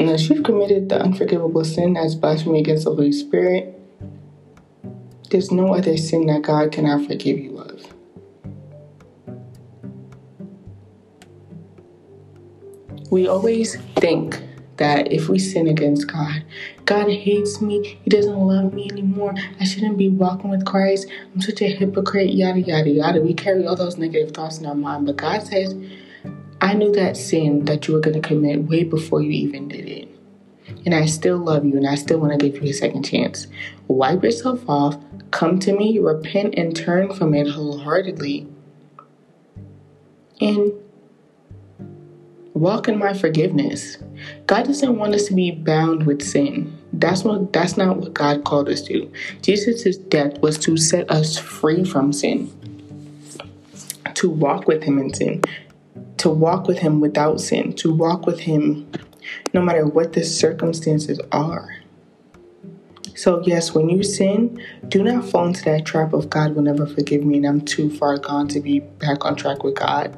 unless 0.00 0.28
you've 0.28 0.44
committed 0.44 0.88
the 0.88 1.00
unforgivable 1.00 1.64
sin 1.64 1.96
as 1.96 2.14
blasphemy 2.14 2.60
against 2.60 2.84
the 2.84 2.90
Holy 2.90 3.12
Spirit, 3.12 3.74
there's 5.30 5.50
no 5.50 5.74
other 5.74 5.96
sin 5.96 6.26
that 6.26 6.42
God 6.42 6.72
cannot 6.72 7.06
forgive 7.06 7.38
you 7.38 7.58
of. 7.58 7.82
We 13.10 13.26
always 13.26 13.76
think 13.96 14.42
that 14.76 15.12
if 15.12 15.28
we 15.28 15.38
sin 15.38 15.66
against 15.66 16.06
God, 16.06 16.44
God 16.84 17.10
hates 17.10 17.60
me, 17.60 17.98
He 18.02 18.10
doesn't 18.10 18.38
love 18.38 18.72
me 18.72 18.88
anymore, 18.90 19.34
I 19.58 19.64
shouldn't 19.64 19.98
be 19.98 20.08
walking 20.08 20.50
with 20.50 20.64
Christ, 20.64 21.08
I'm 21.34 21.40
such 21.40 21.60
a 21.62 21.66
hypocrite, 21.66 22.32
yada, 22.32 22.60
yada, 22.60 22.88
yada. 22.88 23.20
We 23.20 23.34
carry 23.34 23.66
all 23.66 23.76
those 23.76 23.98
negative 23.98 24.34
thoughts 24.34 24.58
in 24.58 24.66
our 24.66 24.74
mind, 24.74 25.06
but 25.06 25.16
God 25.16 25.42
says, 25.42 25.74
I 26.60 26.74
knew 26.74 26.92
that 26.92 27.16
sin 27.16 27.64
that 27.66 27.86
you 27.86 27.94
were 27.94 28.00
going 28.00 28.20
to 28.20 28.26
commit 28.26 28.64
way 28.64 28.84
before 28.84 29.22
you 29.22 29.30
even 29.30 29.68
did 29.68 29.88
it. 29.88 30.08
And 30.84 30.94
I 30.94 31.06
still 31.06 31.38
love 31.38 31.64
you 31.64 31.76
and 31.76 31.86
I 31.86 31.94
still 31.94 32.18
want 32.18 32.38
to 32.38 32.50
give 32.50 32.62
you 32.62 32.70
a 32.70 32.74
second 32.74 33.04
chance. 33.04 33.46
Wipe 33.86 34.22
yourself 34.22 34.68
off, 34.68 34.96
come 35.30 35.58
to 35.60 35.72
me, 35.72 35.98
repent, 35.98 36.54
and 36.56 36.74
turn 36.74 37.12
from 37.14 37.34
it 37.34 37.48
wholeheartedly. 37.48 38.48
And 40.40 40.72
walk 42.54 42.88
in 42.88 42.98
my 42.98 43.14
forgiveness. 43.14 43.98
God 44.46 44.64
doesn't 44.66 44.98
want 44.98 45.14
us 45.14 45.26
to 45.26 45.34
be 45.34 45.50
bound 45.50 46.06
with 46.06 46.22
sin. 46.22 46.76
That's 46.92 47.22
what 47.24 47.52
that's 47.52 47.76
not 47.76 47.98
what 47.98 48.14
God 48.14 48.44
called 48.44 48.68
us 48.68 48.82
to. 48.82 49.10
Jesus' 49.42 49.96
death 49.96 50.38
was 50.40 50.58
to 50.58 50.76
set 50.76 51.10
us 51.10 51.38
free 51.38 51.84
from 51.84 52.12
sin. 52.12 52.52
To 54.14 54.30
walk 54.30 54.66
with 54.66 54.82
him 54.82 54.98
in 54.98 55.14
sin. 55.14 55.42
To 56.18 56.30
walk 56.30 56.66
with 56.66 56.78
him 56.78 57.00
without 57.00 57.40
sin. 57.40 57.72
To 57.74 57.94
walk 57.94 58.26
with 58.26 58.40
him 58.40 58.90
no 59.52 59.62
matter 59.62 59.86
what 59.86 60.12
the 60.12 60.24
circumstances 60.24 61.20
are. 61.32 61.76
So, 63.14 63.42
yes, 63.44 63.74
when 63.74 63.88
you 63.88 64.02
sin, 64.02 64.62
do 64.86 65.02
not 65.02 65.28
fall 65.28 65.46
into 65.46 65.64
that 65.64 65.84
trap 65.84 66.12
of 66.12 66.30
God 66.30 66.54
will 66.54 66.62
never 66.62 66.86
forgive 66.86 67.24
me 67.24 67.38
and 67.38 67.46
I'm 67.46 67.60
too 67.60 67.90
far 67.90 68.16
gone 68.16 68.46
to 68.48 68.60
be 68.60 68.80
back 68.80 69.24
on 69.24 69.34
track 69.34 69.64
with 69.64 69.74
God. 69.74 70.16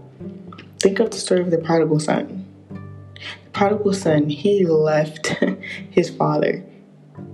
Think 0.81 1.01
of 1.01 1.11
the 1.11 1.17
story 1.17 1.41
of 1.41 1.51
the 1.51 1.59
prodigal 1.59 1.99
son. 1.99 2.47
The 2.69 3.51
prodigal 3.53 3.95
son, 3.95 4.29
he 4.29 4.67
left 4.67 5.29
his 5.91 6.11
father. 6.11 6.63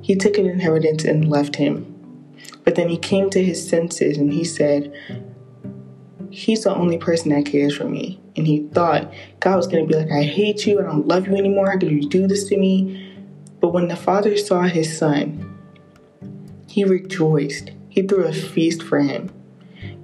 He 0.03 0.15
took 0.15 0.39
an 0.39 0.47
inheritance 0.47 1.05
and 1.05 1.29
left 1.29 1.57
him. 1.57 1.93
But 2.63 2.77
then 2.77 2.89
he 2.89 2.97
came 2.97 3.31
to 3.31 3.43
his 3.43 3.69
senses 3.69 4.19
and 4.19 4.33
he 4.33 4.45
said, 4.45 4.93
He's 6.31 6.65
the 6.65 6.75
only 6.75 6.99
person 6.99 7.31
that 7.31 7.47
cares 7.47 7.77
for 7.77 7.89
me. 7.89 8.21
And 8.37 8.47
he 8.47 8.67
thought 8.69 9.13
God 9.41 9.57
was 9.57 9.67
going 9.67 9.87
to 9.87 9.93
be 9.93 9.99
like, 9.99 10.13
I 10.13 10.23
hate 10.23 10.67
you. 10.67 10.81
I 10.81 10.83
don't 10.83 11.09
love 11.09 11.27
you 11.27 11.35
anymore. 11.35 11.71
How 11.71 11.79
could 11.79 11.91
you 11.91 12.09
do 12.09 12.27
this 12.27 12.45
to 12.49 12.57
me? 12.57 13.15
But 13.61 13.73
when 13.73 13.89
the 13.89 13.97
father 13.97 14.37
saw 14.37 14.63
his 14.63 14.97
son, 14.97 15.55
he 16.69 16.85
rejoiced. 16.85 17.71
He 17.89 18.03
threw 18.03 18.25
a 18.25 18.33
feast 18.33 18.83
for 18.83 19.01
him. 19.01 19.31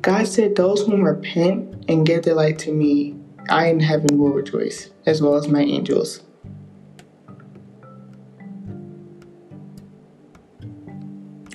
God 0.01 0.27
said, 0.27 0.57
Those 0.57 0.87
who 0.87 0.97
repent 0.97 1.85
and 1.89 2.07
give 2.07 2.23
their 2.23 2.35
life 2.35 2.57
to 2.59 2.73
me, 2.73 3.15
I 3.49 3.67
in 3.67 3.81
heaven 3.81 4.19
will 4.19 4.31
rejoice, 4.31 4.91
as 5.05 5.21
well 5.21 5.35
as 5.35 5.49
my 5.49 5.61
angels. 5.61 6.23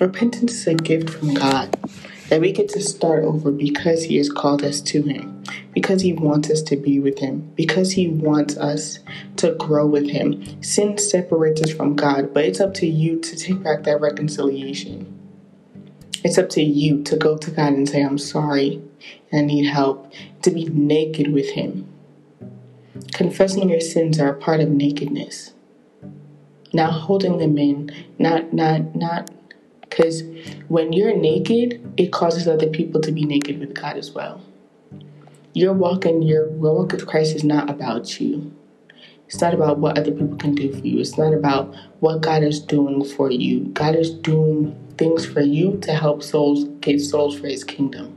Repentance 0.00 0.52
is 0.52 0.66
a 0.68 0.74
gift 0.74 1.10
from 1.10 1.34
God 1.34 1.76
that 2.28 2.40
we 2.40 2.52
get 2.52 2.68
to 2.70 2.80
start 2.80 3.24
over 3.24 3.50
because 3.50 4.04
He 4.04 4.16
has 4.16 4.30
called 4.30 4.62
us 4.62 4.80
to 4.82 5.02
Him, 5.02 5.42
because 5.72 6.02
He 6.02 6.12
wants 6.12 6.50
us 6.50 6.62
to 6.62 6.76
be 6.76 7.00
with 7.00 7.18
Him, 7.18 7.52
because 7.54 7.92
He 7.92 8.08
wants 8.08 8.56
us 8.56 8.98
to 9.36 9.54
grow 9.54 9.86
with 9.86 10.08
Him. 10.08 10.62
Sin 10.62 10.98
separates 10.98 11.62
us 11.62 11.70
from 11.70 11.96
God, 11.96 12.34
but 12.34 12.44
it's 12.44 12.60
up 12.60 12.74
to 12.74 12.86
you 12.86 13.18
to 13.20 13.36
take 13.36 13.62
back 13.62 13.84
that 13.84 14.00
reconciliation. 14.00 15.14
It's 16.24 16.38
up 16.38 16.50
to 16.50 16.62
you 16.62 17.02
to 17.04 17.16
go 17.16 17.38
to 17.38 17.50
God 17.50 17.72
and 17.72 17.88
say, 17.88 18.02
I'm 18.02 18.18
sorry, 18.18 18.82
I 19.32 19.40
need 19.40 19.66
help, 19.66 20.12
to 20.42 20.50
be 20.50 20.66
naked 20.66 21.32
with 21.32 21.50
Him. 21.50 21.86
Confessing 23.12 23.68
your 23.68 23.80
sins 23.80 24.18
are 24.18 24.30
a 24.30 24.40
part 24.40 24.60
of 24.60 24.68
nakedness. 24.68 25.52
Not 26.72 26.92
holding 26.92 27.38
them 27.38 27.56
in, 27.56 27.90
not 28.18 28.52
not 28.52 28.94
not 28.94 29.30
because 29.88 30.22
when 30.68 30.92
you're 30.92 31.16
naked, 31.16 31.92
it 31.96 32.12
causes 32.12 32.46
other 32.46 32.68
people 32.68 33.00
to 33.00 33.12
be 33.12 33.24
naked 33.24 33.58
with 33.58 33.74
God 33.74 33.96
as 33.96 34.12
well. 34.12 34.40
Your 35.54 35.72
walk 35.72 36.04
and 36.04 36.26
your 36.26 36.48
walk 36.50 36.92
with 36.92 37.06
Christ 37.06 37.34
is 37.34 37.44
not 37.44 37.70
about 37.70 38.20
you. 38.20 38.54
It's 39.26 39.40
not 39.40 39.54
about 39.54 39.78
what 39.78 39.98
other 39.98 40.12
people 40.12 40.36
can 40.36 40.54
do 40.54 40.72
for 40.72 40.86
you. 40.86 41.00
It's 41.00 41.18
not 41.18 41.34
about 41.34 41.74
what 42.00 42.22
God 42.22 42.42
is 42.42 42.60
doing 42.60 43.04
for 43.04 43.30
you. 43.30 43.64
God 43.74 43.94
is 43.94 44.10
doing 44.10 44.74
things 44.96 45.26
for 45.26 45.40
you 45.40 45.78
to 45.82 45.92
help 45.92 46.22
souls 46.22 46.64
get 46.80 47.00
souls 47.00 47.38
for 47.38 47.46
his 47.46 47.62
kingdom. 47.62 48.14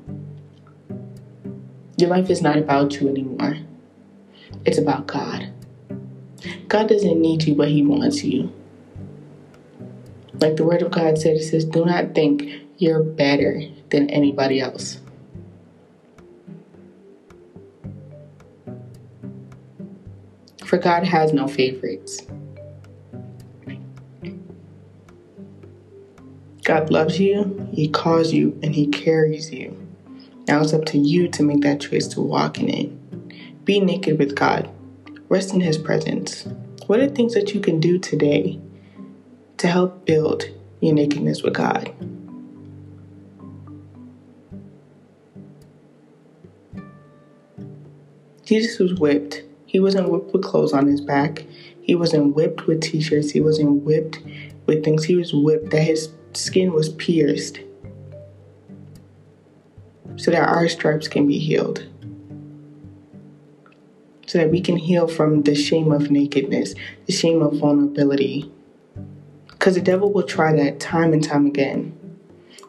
Your 1.97 2.09
life 2.09 2.29
is 2.29 2.41
not 2.41 2.57
about 2.57 2.99
you 2.99 3.09
anymore. 3.09 3.57
It's 4.65 4.77
about 4.77 5.07
God. 5.07 5.51
God 6.67 6.87
doesn't 6.87 7.19
need 7.21 7.43
you, 7.43 7.55
but 7.55 7.67
he 7.67 7.83
wants 7.83 8.23
you. 8.23 8.53
Like 10.39 10.55
the 10.55 10.63
word 10.63 10.81
of 10.81 10.91
God 10.91 11.17
said, 11.17 11.37
it 11.37 11.43
says, 11.43 11.65
do 11.65 11.85
not 11.85 12.15
think 12.15 12.49
you're 12.77 13.03
better 13.03 13.61
than 13.89 14.09
anybody 14.09 14.59
else. 14.59 14.99
For 20.65 20.77
God 20.77 21.03
has 21.03 21.33
no 21.33 21.47
favorites. 21.47 22.21
God 26.63 26.89
loves 26.89 27.19
you, 27.19 27.67
He 27.73 27.89
calls 27.89 28.31
you, 28.31 28.57
and 28.63 28.73
He 28.73 28.87
carries 28.87 29.51
you. 29.51 29.77
Now 30.47 30.61
it's 30.61 30.73
up 30.73 30.85
to 30.85 30.97
you 30.97 31.27
to 31.29 31.43
make 31.43 31.61
that 31.61 31.81
choice 31.81 32.07
to 32.09 32.21
walk 32.21 32.59
in 32.59 32.69
it. 32.69 33.65
Be 33.65 33.79
naked 33.79 34.17
with 34.17 34.35
God. 34.35 34.69
Rest 35.27 35.53
in 35.53 35.59
His 35.59 35.77
presence. 35.77 36.47
What 36.87 36.99
are 36.99 37.09
things 37.09 37.33
that 37.33 37.53
you 37.53 37.59
can 37.59 37.79
do 37.79 37.99
today 37.99 38.59
to 39.61 39.67
help 39.67 40.07
build 40.07 40.45
your 40.79 40.95
nakedness 40.95 41.43
with 41.43 41.53
God? 41.53 41.93
Jesus 48.43 48.79
was 48.79 48.95
whipped. 48.95 49.43
He 49.67 49.79
wasn't 49.79 50.09
whipped 50.09 50.33
with 50.33 50.43
clothes 50.43 50.73
on 50.73 50.87
his 50.87 50.99
back. 50.99 51.45
He 51.83 51.93
wasn't 51.93 52.35
whipped 52.35 52.65
with 52.65 52.81
t 52.81 53.01
shirts. 53.01 53.29
He 53.29 53.39
wasn't 53.39 53.83
whipped 53.83 54.19
with 54.65 54.83
things. 54.83 55.03
He 55.03 55.15
was 55.15 55.31
whipped 55.31 55.69
that 55.69 55.83
his 55.83 56.09
skin 56.33 56.73
was 56.73 56.89
pierced 56.89 57.59
so 60.15 60.31
that 60.31 60.49
our 60.49 60.67
stripes 60.67 61.07
can 61.07 61.27
be 61.27 61.37
healed. 61.37 61.85
So 64.25 64.39
that 64.39 64.49
we 64.49 64.59
can 64.59 64.77
heal 64.77 65.07
from 65.07 65.43
the 65.43 65.53
shame 65.53 65.91
of 65.91 66.09
nakedness, 66.09 66.73
the 67.05 67.13
shame 67.13 67.43
of 67.43 67.59
vulnerability. 67.59 68.51
Because 69.61 69.75
the 69.75 69.81
devil 69.81 70.11
will 70.11 70.23
try 70.23 70.51
that 70.55 70.79
time 70.79 71.13
and 71.13 71.23
time 71.23 71.45
again. 71.45 71.95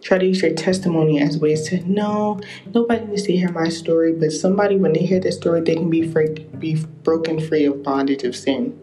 Try 0.03 0.19
to 0.19 0.27
use 0.27 0.43
your 0.43 0.53
testimony 0.53 1.23
as 1.23 1.39
ways 1.39 1.67
to 1.71 1.81
no, 1.91 2.39
nobody 2.75 3.07
needs 3.07 3.23
to 3.23 3.33
hear 3.35 3.51
my 3.51 3.71
story, 3.71 4.13
but 4.13 4.31
somebody, 4.31 4.77
when 4.77 4.93
they 4.93 5.01
hear 5.01 5.19
this 5.19 5.37
story, 5.37 5.63
they 5.63 5.75
can 5.75 5.89
be 5.89 6.07
free, 6.07 6.29
be 6.59 6.85
broken 7.03 7.41
free 7.41 7.65
of 7.65 7.83
bondage 7.83 8.25
of 8.25 8.37
sin. 8.37 8.79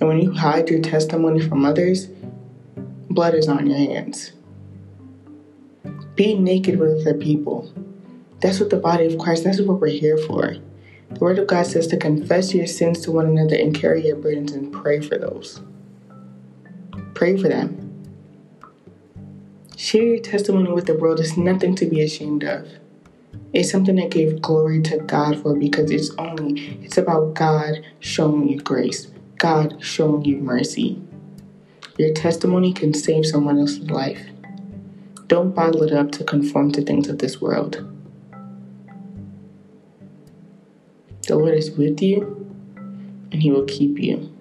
And 0.00 0.08
when 0.08 0.18
you 0.18 0.32
hide 0.32 0.70
your 0.70 0.80
testimony 0.80 1.40
from 1.40 1.64
others, 1.64 2.08
blood 3.08 3.34
is 3.34 3.46
on 3.46 3.68
your 3.68 3.78
hands. 3.78 4.32
Be 6.16 6.34
naked 6.34 6.80
with 6.80 7.06
other 7.06 7.14
people. 7.14 7.72
That's 8.40 8.58
what 8.58 8.70
the 8.70 8.76
body 8.76 9.06
of 9.06 9.18
Christ, 9.20 9.44
that's 9.44 9.60
what 9.60 9.80
we're 9.80 9.86
here 9.86 10.18
for. 10.18 10.56
The 11.10 11.20
Word 11.20 11.38
of 11.38 11.46
God 11.46 11.66
says 11.66 11.86
to 11.88 11.96
confess 11.96 12.54
your 12.54 12.66
sins 12.66 13.00
to 13.02 13.12
one 13.12 13.26
another 13.26 13.56
and 13.56 13.74
carry 13.74 14.06
your 14.06 14.16
burdens 14.16 14.52
and 14.52 14.72
pray 14.72 15.00
for 15.00 15.16
those. 15.16 15.62
Pray 17.14 17.36
for 17.36 17.48
them. 17.48 17.82
Share 19.76 20.02
your 20.02 20.18
testimony 20.20 20.72
with 20.72 20.86
the 20.86 20.96
world. 20.96 21.20
It's 21.20 21.36
nothing 21.36 21.74
to 21.76 21.86
be 21.86 22.02
ashamed 22.02 22.44
of. 22.44 22.68
It's 23.52 23.70
something 23.70 23.96
that 23.96 24.10
gave 24.10 24.42
glory 24.42 24.82
to 24.82 24.98
God 24.98 25.40
for 25.40 25.54
because 25.54 25.90
it's 25.90 26.10
only, 26.16 26.78
it's 26.82 26.98
about 26.98 27.34
God 27.34 27.84
showing 28.00 28.48
you 28.48 28.60
grace. 28.60 29.08
God 29.38 29.82
showing 29.82 30.24
you 30.24 30.38
mercy. 30.38 31.00
Your 31.98 32.12
testimony 32.12 32.72
can 32.72 32.92
save 32.92 33.26
someone 33.26 33.58
else's 33.58 33.90
life. 33.90 34.26
Don't 35.28 35.54
bottle 35.54 35.82
it 35.82 35.92
up 35.92 36.12
to 36.12 36.24
conform 36.24 36.72
to 36.72 36.82
things 36.82 37.08
of 37.08 37.18
this 37.18 37.40
world. 37.40 37.95
The 41.26 41.36
Lord 41.36 41.54
is 41.54 41.70
with 41.70 42.02
you, 42.02 42.46
and 43.32 43.42
He 43.42 43.50
will 43.50 43.64
keep 43.64 43.98
you. 43.98 44.32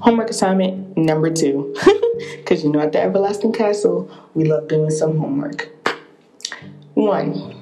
Homework 0.00 0.30
assignment 0.30 0.96
number 0.96 1.30
two. 1.30 1.74
Because 2.36 2.62
you 2.62 2.70
know, 2.70 2.80
at 2.80 2.92
the 2.92 3.00
Everlasting 3.00 3.52
Castle, 3.52 4.08
we 4.34 4.44
love 4.44 4.68
doing 4.68 4.90
some 4.90 5.18
homework. 5.18 5.68
One, 6.92 7.54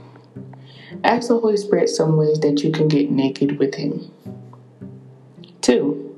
Ask 1.04 1.28
the 1.28 1.38
Holy 1.38 1.56
Spirit 1.56 1.88
some 1.88 2.16
ways 2.16 2.38
that 2.40 2.62
you 2.62 2.70
can 2.70 2.86
get 2.86 3.10
naked 3.10 3.58
with 3.58 3.74
Him. 3.74 4.12
Two, 5.60 6.16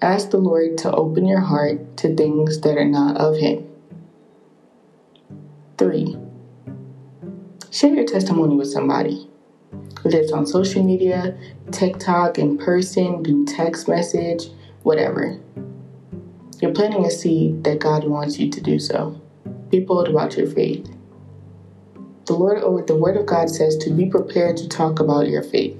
ask 0.00 0.30
the 0.30 0.38
Lord 0.38 0.78
to 0.78 0.92
open 0.92 1.26
your 1.26 1.40
heart 1.40 1.98
to 1.98 2.14
things 2.14 2.60
that 2.60 2.78
are 2.78 2.84
not 2.84 3.18
of 3.18 3.36
Him. 3.36 3.66
Three, 5.76 6.16
share 7.70 7.94
your 7.94 8.04
testimony 8.04 8.56
with 8.56 8.70
somebody. 8.70 9.28
Whether 10.02 10.18
it's 10.18 10.32
on 10.32 10.46
social 10.46 10.82
media, 10.82 11.38
TikTok, 11.70 12.38
in 12.38 12.58
person, 12.58 13.22
do 13.22 13.44
text 13.44 13.88
message, 13.88 14.48
whatever. 14.82 15.38
You're 16.60 16.74
planting 16.74 17.04
a 17.04 17.10
seed 17.10 17.64
that 17.64 17.78
God 17.78 18.04
wants 18.04 18.38
you 18.38 18.50
to 18.50 18.60
do 18.60 18.78
so. 18.78 19.20
Be 19.70 19.80
bold 19.80 20.08
about 20.08 20.36
your 20.36 20.48
faith. 20.48 20.86
The 22.26 22.34
Lord 22.34 22.62
or 22.62 22.82
the 22.82 22.96
Word 22.96 23.16
of 23.16 23.26
God 23.26 23.48
says 23.48 23.76
to 23.78 23.90
be 23.90 24.06
prepared 24.06 24.56
to 24.58 24.68
talk 24.68 25.00
about 25.00 25.28
your 25.28 25.42
faith. 25.42 25.76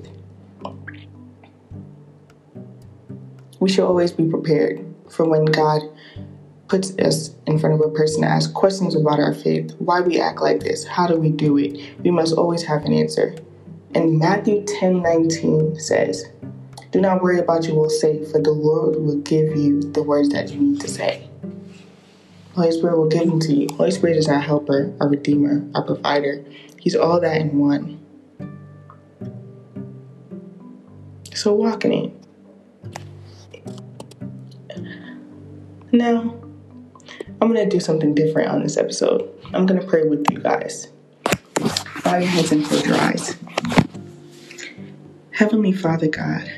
We 3.59 3.68
should 3.68 3.85
always 3.85 4.12
be 4.12 4.29
prepared 4.29 4.85
for 5.11 5.29
when 5.29 5.44
God 5.44 5.83
puts 6.70 6.96
us 6.98 7.35
in 7.46 7.59
front 7.59 7.74
of 7.74 7.80
a 7.80 7.92
person 7.92 8.22
to 8.22 8.28
ask 8.28 8.54
questions 8.54 8.94
about 8.94 9.18
our 9.18 9.35
faith, 9.35 9.74
why 9.80 10.00
we 10.00 10.20
act 10.20 10.40
like 10.40 10.61
this, 10.61 10.87
how 10.87 11.06
do 11.06 11.16
we 11.16 11.28
do 11.28 11.59
it. 11.59 11.76
We 11.98 12.12
must 12.12 12.33
always 12.35 12.62
have 12.62 12.85
an 12.85 12.92
answer. 12.92 13.35
And 13.94 14.20
Matthew 14.20 14.64
10 14.64 15.02
19 15.02 15.80
says, 15.80 16.24
Do 16.92 17.00
not 17.00 17.22
worry 17.22 17.40
about 17.40 17.66
you 17.66 17.74
will 17.74 17.90
say, 17.90 18.24
for 18.24 18.40
the 18.40 18.52
Lord 18.52 18.96
will 19.00 19.18
give 19.18 19.56
you 19.56 19.80
the 19.83 20.04
words 20.04 20.28
that 20.28 20.50
you 20.50 20.61
need 20.61 20.80
to 20.80 20.88
say. 20.88 21.28
Holy 22.54 22.70
Spirit 22.70 22.96
will 22.96 23.09
give 23.09 23.26
them 23.26 23.40
to 23.40 23.52
you. 23.52 23.68
Holy 23.76 23.90
Spirit 23.90 24.16
is 24.16 24.28
our 24.28 24.40
helper, 24.40 24.94
our 25.00 25.09
redeemer, 25.09 25.68
our 25.74 25.83
provider. 25.83 26.44
He's 26.78 26.94
all 26.94 27.20
that 27.20 27.40
in 27.40 27.59
one. 27.59 27.98
So 31.35 31.52
walk 31.52 31.85
in 31.85 31.92
it. 31.92 32.12
Now, 35.92 36.39
I'm 37.42 37.55
going 37.55 37.66
to 37.66 37.74
do 37.74 37.81
something 37.81 38.14
different 38.14 38.50
on 38.50 38.62
this 38.62 38.76
episode. 38.76 39.35
I'm 39.55 39.64
going 39.64 39.81
to 39.81 39.87
pray 39.87 40.07
with 40.07 40.31
you 40.31 40.40
guys. 40.40 40.88
Bow 42.05 42.18
your 42.18 42.29
heads 42.29 42.53
and 42.53 42.62
close 42.66 42.85
your 42.85 42.96
eyes. 42.96 43.35
Heavenly 45.31 45.72
Father 45.72 46.09
God, 46.09 46.53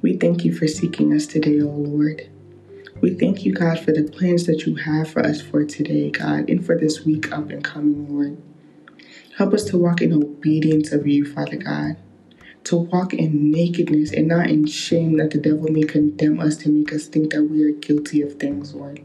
we 0.00 0.16
thank 0.16 0.46
you 0.46 0.54
for 0.54 0.66
seeking 0.66 1.12
us 1.12 1.26
today, 1.26 1.60
O 1.60 1.66
Lord. 1.66 2.26
We 3.02 3.14
thank 3.16 3.44
you, 3.44 3.52
God, 3.52 3.78
for 3.78 3.92
the 3.92 4.04
plans 4.04 4.46
that 4.46 4.64
you 4.64 4.76
have 4.76 5.10
for 5.10 5.20
us 5.20 5.42
for 5.42 5.62
today, 5.62 6.10
God, 6.10 6.48
and 6.48 6.64
for 6.64 6.78
this 6.78 7.04
week 7.04 7.30
up 7.30 7.50
and 7.50 7.62
coming, 7.62 8.10
Lord. 8.10 8.42
Help 9.36 9.52
us 9.52 9.64
to 9.64 9.76
walk 9.76 10.00
in 10.00 10.14
obedience 10.14 10.90
of 10.92 11.06
you, 11.06 11.30
Father 11.30 11.56
God. 11.56 11.98
To 12.64 12.78
walk 12.78 13.12
in 13.12 13.50
nakedness 13.50 14.10
and 14.10 14.26
not 14.26 14.48
in 14.48 14.66
shame 14.66 15.18
that 15.18 15.32
the 15.32 15.38
devil 15.38 15.70
may 15.70 15.82
condemn 15.82 16.40
us 16.40 16.56
to 16.58 16.70
make 16.70 16.94
us 16.94 17.08
think 17.08 17.32
that 17.32 17.44
we 17.44 17.62
are 17.64 17.72
guilty 17.72 18.22
of 18.22 18.36
things, 18.36 18.72
Lord. 18.72 19.02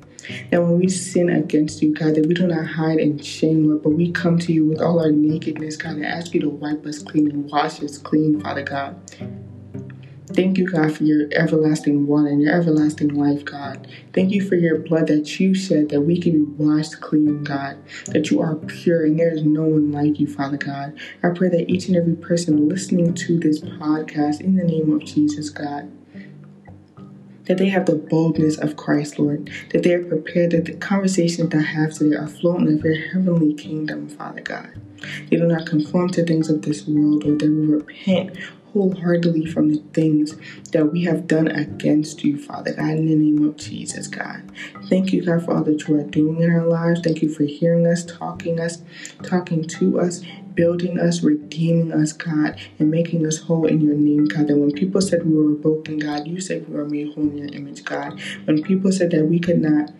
That 0.50 0.62
when 0.62 0.80
we 0.80 0.90
sin 0.90 1.30
against 1.30 1.82
you, 1.82 1.94
God, 1.94 2.16
that 2.16 2.26
we 2.26 2.34
do 2.34 2.48
not 2.48 2.66
hide 2.66 3.00
in 3.00 3.20
shame, 3.20 3.68
Lord, 3.68 3.84
but 3.84 3.90
we 3.90 4.12
come 4.12 4.40
to 4.40 4.54
you 4.54 4.66
with 4.66 4.82
all 4.82 5.00
our 5.00 5.12
nakedness, 5.12 5.78
God, 5.78 5.96
and 5.96 6.06
ask 6.06 6.34
you 6.34 6.42
to 6.42 6.50
wipe 6.50 6.86
us 6.86 7.02
clean 7.02 7.32
and 7.32 7.50
wash 7.50 7.82
us 7.82 7.98
clean, 7.98 8.40
Father 8.40 8.64
God. 8.64 9.00
Thank 10.34 10.58
you, 10.58 10.72
God, 10.72 10.96
for 10.96 11.04
your 11.04 11.28
everlasting 11.34 12.08
water 12.08 12.28
and 12.28 12.42
your 12.42 12.54
everlasting 12.54 13.10
life, 13.10 13.44
God. 13.44 13.86
Thank 14.14 14.32
you 14.32 14.48
for 14.48 14.56
your 14.56 14.80
blood 14.80 15.08
that 15.08 15.40
you 15.40 15.54
shed 15.54 15.90
that 15.90 16.02
we 16.02 16.22
can 16.22 16.46
be 16.46 16.64
washed 16.64 17.02
clean, 17.02 17.44
God. 17.44 17.78
That 18.08 18.32
you 18.32 18.40
are 18.42 18.56
pure 18.56 19.06
and 19.06 19.20
there 19.20 19.34
is 19.34 19.44
no 19.44 19.64
one 19.64 19.92
like 19.92 20.20
you, 20.20 20.28
Father 20.28 20.58
God. 20.58 20.98
I 21.22 21.30
pray 21.30 21.50
that 21.50 21.70
each 21.70 21.88
and 21.88 21.98
every 21.98 22.16
person 22.16 22.70
listening 22.70 23.14
to 23.14 23.40
this 23.40 23.60
podcast, 23.60 24.40
in 24.40 24.56
the 24.56 24.64
name 24.64 24.94
of 24.94 25.04
Jesus, 25.04 25.50
God, 25.50 25.92
that 27.46 27.58
they 27.58 27.70
have 27.70 27.86
the 27.86 27.96
boldness 27.96 28.58
of 28.58 28.78
Christ, 28.78 29.20
Lord, 29.20 29.50
that 29.72 29.84
they 29.84 29.94
are 29.94 30.04
prepared, 30.04 30.52
that 30.52 30.66
the 30.66 30.74
conversations 30.74 31.50
that 31.50 31.58
I 31.58 31.62
have 31.62 31.94
today 31.94 32.16
are 32.16 32.28
flowing 32.28 32.68
of 32.68 32.84
your 32.84 32.96
heavenly 32.96 33.54
kingdom, 33.54 34.10
Father 34.10 34.42
God. 34.42 34.70
They 35.30 35.38
do 35.38 35.48
not 35.48 35.66
conform 35.66 36.10
to 36.12 36.24
things 36.24 36.50
of 36.50 36.62
this 36.62 36.88
world, 36.88 37.26
or 37.26 37.36
they 37.36 37.50
will 37.50 37.78
repent 37.78 38.38
wholeheartedly 38.74 39.46
from 39.46 39.70
the 39.70 39.82
things 39.94 40.36
that 40.72 40.92
we 40.92 41.04
have 41.04 41.28
done 41.28 41.48
against 41.48 42.24
you, 42.24 42.38
Father 42.38 42.74
God, 42.74 42.92
in 42.92 43.08
the 43.08 43.16
name 43.16 43.48
of 43.48 43.58
Jesus, 43.58 44.08
God. 44.08 44.44
Thank 44.90 45.14
you, 45.14 45.24
God, 45.24 45.44
for 45.44 45.56
all 45.56 45.64
that 45.64 45.88
you 45.88 46.00
are 46.00 46.04
doing 46.04 46.42
in 46.42 46.52
our 46.52 46.66
lives. 46.66 47.02
Thank 47.02 47.22
you 47.22 47.34
for 47.34 47.44
hearing 47.44 47.86
us, 47.86 48.06
talking 48.06 48.60
us, 48.60 48.82
talking 49.24 49.66
to 49.66 50.00
us, 50.00 50.22
building 50.54 51.00
us, 51.00 51.24
redeeming 51.24 51.92
us, 51.92 52.14
God, 52.14 52.60
and 52.80 52.92
making 52.92 53.26
us 53.26 53.40
whole 53.40 53.66
in 53.66 53.82
your 53.82 53.96
name, 53.96 54.26
God. 54.26 54.48
That 54.48 54.58
when 54.58 54.72
people 54.72 55.02
said 55.02 55.26
we 55.26 55.36
were 55.36 55.54
broken, 55.54 56.00
God, 56.00 56.28
you 56.28 56.40
said 56.40 56.68
we 56.68 56.76
were 56.76 56.86
made 56.86 57.14
whole 57.14 57.24
in 57.24 57.38
your 57.38 57.48
image, 57.48 57.84
God. 57.84 58.20
When 58.46 58.62
people 58.62 58.92
said 58.92 59.12
that 59.12 59.26
we 59.26 59.40
could 59.40 59.62
not 59.62 59.92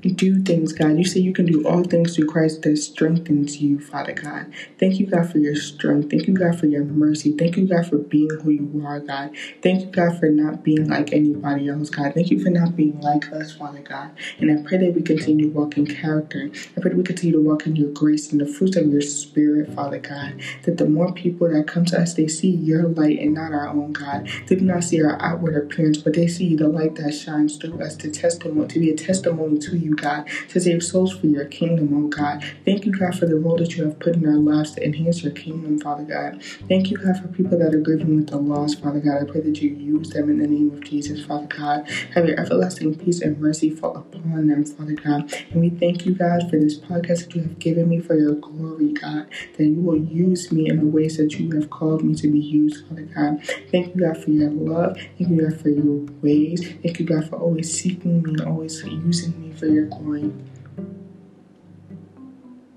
do 0.00 0.42
things, 0.42 0.72
God. 0.72 0.96
You 0.96 1.04
say 1.04 1.20
you 1.20 1.32
can 1.32 1.46
do 1.46 1.66
all 1.66 1.82
things 1.82 2.14
through 2.14 2.26
Christ 2.26 2.62
that 2.62 2.76
strengthens 2.76 3.60
you, 3.60 3.80
Father 3.80 4.12
God. 4.12 4.52
Thank 4.78 5.00
you, 5.00 5.06
God, 5.06 5.30
for 5.30 5.38
your 5.38 5.56
strength. 5.56 6.10
Thank 6.10 6.28
you, 6.28 6.34
God, 6.34 6.58
for 6.58 6.66
your 6.66 6.84
mercy. 6.84 7.32
Thank 7.32 7.56
you, 7.56 7.66
God, 7.66 7.86
for 7.86 7.98
being 7.98 8.30
who 8.42 8.50
you 8.50 8.84
are, 8.86 9.00
God. 9.00 9.34
Thank 9.62 9.80
you, 9.80 9.90
God, 9.90 10.18
for 10.18 10.28
not 10.28 10.62
being 10.62 10.88
like 10.88 11.12
anybody 11.12 11.68
else, 11.68 11.90
God. 11.90 12.14
Thank 12.14 12.30
you 12.30 12.42
for 12.42 12.50
not 12.50 12.76
being 12.76 13.00
like 13.00 13.32
us, 13.32 13.52
Father 13.54 13.80
God. 13.80 14.10
And 14.38 14.50
I 14.50 14.62
pray 14.62 14.78
that 14.78 14.94
we 14.94 15.02
continue 15.02 15.50
to 15.50 15.56
walk 15.56 15.76
in 15.76 15.86
character. 15.86 16.50
I 16.76 16.80
pray 16.80 16.90
that 16.90 16.96
we 16.96 17.02
continue 17.02 17.32
to 17.36 17.42
walk 17.42 17.66
in 17.66 17.74
your 17.76 17.90
grace 17.90 18.30
and 18.30 18.40
the 18.40 18.46
fruits 18.46 18.76
of 18.76 18.86
your 18.86 19.00
spirit, 19.00 19.72
Father 19.74 19.98
God. 19.98 20.40
That 20.62 20.78
the 20.78 20.88
more 20.88 21.12
people 21.12 21.48
that 21.50 21.66
come 21.66 21.84
to 21.86 22.00
us, 22.00 22.14
they 22.14 22.28
see 22.28 22.50
your 22.50 22.88
light 22.88 23.18
and 23.18 23.34
not 23.34 23.52
our 23.52 23.68
own, 23.68 23.92
God. 23.92 24.28
They 24.46 24.56
do 24.56 24.64
not 24.64 24.84
see 24.84 25.02
our 25.02 25.20
outward 25.20 25.56
appearance, 25.56 25.98
but 25.98 26.14
they 26.14 26.28
see 26.28 26.54
the 26.54 26.68
light 26.68 26.94
that 26.96 27.12
shines 27.12 27.56
through 27.56 27.82
us 27.82 27.96
to 27.96 28.10
testimony, 28.10 28.68
to 28.68 28.78
be 28.78 28.90
a 28.90 28.96
testimony 28.96 29.58
to 29.58 29.76
you, 29.76 29.87
God, 29.96 30.28
to 30.50 30.60
save 30.60 30.82
souls 30.82 31.16
for 31.16 31.26
your 31.26 31.44
kingdom, 31.46 31.90
oh 31.94 32.08
God. 32.08 32.44
Thank 32.64 32.86
you, 32.86 32.92
God, 32.92 33.18
for 33.18 33.26
the 33.26 33.36
role 33.36 33.56
that 33.56 33.76
you 33.76 33.84
have 33.84 33.98
put 33.98 34.16
in 34.16 34.26
our 34.26 34.36
lives 34.36 34.72
to 34.72 34.84
enhance 34.84 35.22
your 35.22 35.32
kingdom, 35.32 35.78
Father 35.78 36.04
God. 36.04 36.42
Thank 36.68 36.90
you, 36.90 36.96
God, 36.96 37.20
for 37.20 37.28
people 37.28 37.58
that 37.58 37.74
are 37.74 37.80
grieving 37.80 38.16
with 38.16 38.28
the 38.28 38.36
loss, 38.36 38.74
Father 38.74 39.00
God. 39.00 39.22
I 39.22 39.30
pray 39.30 39.40
that 39.40 39.60
you 39.60 39.70
use 39.70 40.10
them 40.10 40.30
in 40.30 40.38
the 40.38 40.46
name 40.46 40.70
of 40.72 40.84
Jesus, 40.84 41.24
Father 41.24 41.46
God. 41.46 41.88
Have 42.14 42.26
your 42.26 42.38
everlasting 42.38 42.94
peace 42.96 43.20
and 43.20 43.38
mercy 43.40 43.70
fall 43.70 43.96
upon 43.96 44.46
them, 44.46 44.64
Father 44.64 44.92
God. 44.94 45.32
And 45.50 45.60
we 45.60 45.70
thank 45.70 46.06
you, 46.06 46.14
God, 46.14 46.48
for 46.50 46.56
this 46.56 46.78
podcast 46.78 47.24
that 47.24 47.34
you 47.34 47.42
have 47.42 47.58
given 47.58 47.88
me 47.88 48.00
for 48.00 48.16
your 48.16 48.34
glory, 48.34 48.92
God, 48.92 49.28
that 49.56 49.64
you 49.64 49.80
will 49.80 49.98
use 49.98 50.52
me 50.52 50.68
in 50.68 50.78
the 50.78 50.86
ways 50.86 51.16
that 51.16 51.38
you 51.38 51.50
have 51.56 51.70
called 51.70 52.04
me 52.04 52.14
to 52.16 52.28
be 52.28 52.38
used, 52.38 52.86
Father 52.86 53.02
God. 53.02 53.42
Thank 53.70 53.94
you, 53.94 54.00
God, 54.00 54.22
for 54.22 54.30
your 54.30 54.50
love. 54.50 54.96
Thank 55.18 55.30
you, 55.30 55.48
God, 55.48 55.60
for 55.60 55.68
your 55.68 56.06
ways. 56.22 56.74
Thank 56.82 57.00
you, 57.00 57.06
God, 57.06 57.28
for 57.28 57.36
always 57.36 57.72
seeking 57.80 58.22
me 58.22 58.30
and 58.32 58.42
always 58.42 58.82
using 58.84 59.40
me 59.40 59.47
for 59.58 59.66
your 59.66 59.86
glory. 59.86 60.32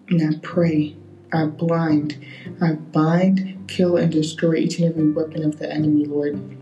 And 0.10 0.36
I 0.36 0.38
pray, 0.42 0.96
I 1.32 1.46
blind, 1.46 2.18
I 2.62 2.74
bind, 2.74 3.70
kill, 3.70 3.98
and 3.98 4.12
destroy 4.12 4.56
each 4.56 4.80
and 4.80 4.90
every 4.90 5.10
weapon 5.12 5.44
of 5.44 5.60
the 5.60 5.72
enemy, 5.72 6.06
Lord 6.06 6.61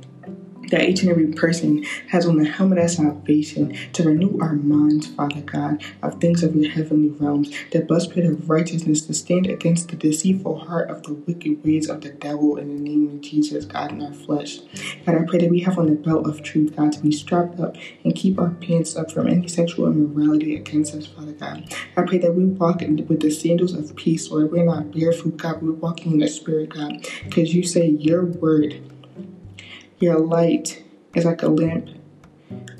that 0.69 0.87
each 0.87 1.01
and 1.01 1.09
every 1.09 1.27
person 1.27 1.83
has 2.09 2.25
on 2.25 2.37
the 2.37 2.49
helmet 2.49 2.77
of 2.79 2.89
salvation 2.91 3.75
to 3.93 4.03
renew 4.03 4.39
our 4.39 4.53
minds, 4.53 5.07
Father 5.07 5.41
God, 5.41 5.83
of 6.01 6.19
things 6.19 6.43
of 6.43 6.55
your 6.55 6.71
heavenly 6.71 7.09
realms, 7.09 7.51
the 7.71 7.81
breastplate 7.81 8.25
of 8.25 8.49
righteousness 8.49 9.01
to 9.01 9.13
stand 9.13 9.47
against 9.47 9.89
the 9.89 9.95
deceitful 9.95 10.59
heart 10.59 10.89
of 10.89 11.03
the 11.03 11.13
wicked 11.13 11.63
ways 11.63 11.89
of 11.89 12.01
the 12.01 12.09
devil 12.09 12.57
in 12.57 12.67
the 12.67 12.89
name 12.89 13.07
of 13.09 13.21
Jesus, 13.21 13.65
God, 13.65 13.91
in 13.91 14.01
our 14.01 14.13
flesh. 14.13 14.59
God, 15.05 15.15
I 15.15 15.23
pray 15.25 15.39
that 15.39 15.49
we 15.49 15.61
have 15.61 15.77
on 15.77 15.87
the 15.87 15.95
belt 15.95 16.27
of 16.27 16.43
truth, 16.43 16.75
God, 16.75 16.91
to 16.93 16.99
be 16.99 17.11
strapped 17.11 17.59
up 17.59 17.75
and 18.03 18.15
keep 18.15 18.39
our 18.39 18.49
pants 18.49 18.95
up 18.95 19.11
from 19.11 19.27
any 19.27 19.47
sexual 19.47 19.87
immorality 19.87 20.55
against 20.55 20.95
us, 20.95 21.07
Father 21.07 21.33
God. 21.33 21.73
I 21.95 22.03
pray 22.03 22.17
that 22.19 22.33
we 22.33 22.45
walk 22.45 22.79
with 22.79 23.19
the 23.21 23.31
sandals 23.31 23.73
of 23.73 23.95
peace, 23.95 24.29
Lord. 24.29 24.51
We're 24.51 24.63
not 24.63 24.91
barefoot, 24.91 25.37
God, 25.37 25.61
we're 25.61 25.71
walking 25.73 26.13
in 26.13 26.19
the 26.19 26.27
Spirit, 26.27 26.69
God, 26.69 27.05
because 27.23 27.53
you 27.53 27.63
say 27.63 27.87
your 27.87 28.25
word 28.25 28.81
your 29.99 30.19
light 30.19 30.83
is 31.13 31.25
like 31.25 31.41
a 31.43 31.47
lamp 31.47 31.89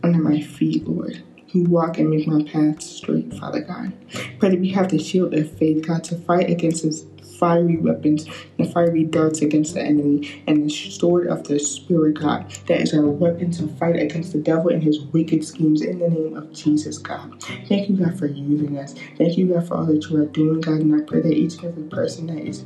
under 0.03 0.19
my 0.19 0.41
feet, 0.41 0.87
Lord. 0.87 1.23
You 1.49 1.63
walk 1.63 1.97
and 1.97 2.09
make 2.09 2.27
my 2.27 2.43
path 2.43 2.81
straight, 2.81 3.33
Father 3.33 3.61
God. 3.61 3.91
Pray 4.39 4.49
that 4.49 4.59
we 4.59 4.69
have 4.69 4.89
the 4.89 4.99
shield 4.99 5.33
of 5.33 5.51
faith, 5.57 5.87
God, 5.87 6.03
to 6.05 6.15
fight 6.15 6.49
against 6.49 6.83
his 6.83 7.05
fiery 7.39 7.77
weapons 7.77 8.27
and 8.57 8.71
fiery 8.71 9.05
darts 9.05 9.41
against 9.41 9.73
the 9.73 9.81
enemy, 9.81 10.43
and 10.45 10.63
the 10.63 10.69
sword 10.69 11.27
of 11.27 11.47
the 11.47 11.57
Spirit, 11.57 12.19
God, 12.19 12.51
that 12.67 12.81
is 12.81 12.93
our 12.93 13.07
weapon 13.07 13.49
to 13.51 13.67
fight 13.67 13.95
against 13.95 14.33
the 14.33 14.39
devil 14.39 14.69
and 14.69 14.83
his 14.83 14.99
wicked 15.05 15.43
schemes 15.45 15.81
in 15.81 15.99
the 15.99 16.09
name 16.09 16.35
of 16.35 16.51
Jesus, 16.53 16.97
God. 16.97 17.41
Thank 17.67 17.89
you, 17.89 17.97
God, 17.97 18.19
for 18.19 18.27
using 18.27 18.77
us. 18.77 18.93
Thank 19.17 19.37
you, 19.37 19.47
God, 19.53 19.67
for 19.67 19.75
all 19.75 19.85
that 19.85 20.09
you 20.09 20.21
are 20.21 20.25
doing, 20.25 20.61
God, 20.61 20.81
and 20.81 21.01
I 21.01 21.03
pray 21.05 21.21
that 21.21 21.33
each 21.33 21.55
and 21.55 21.65
every 21.65 21.83
person 21.83 22.27
that 22.27 22.45
is 22.45 22.65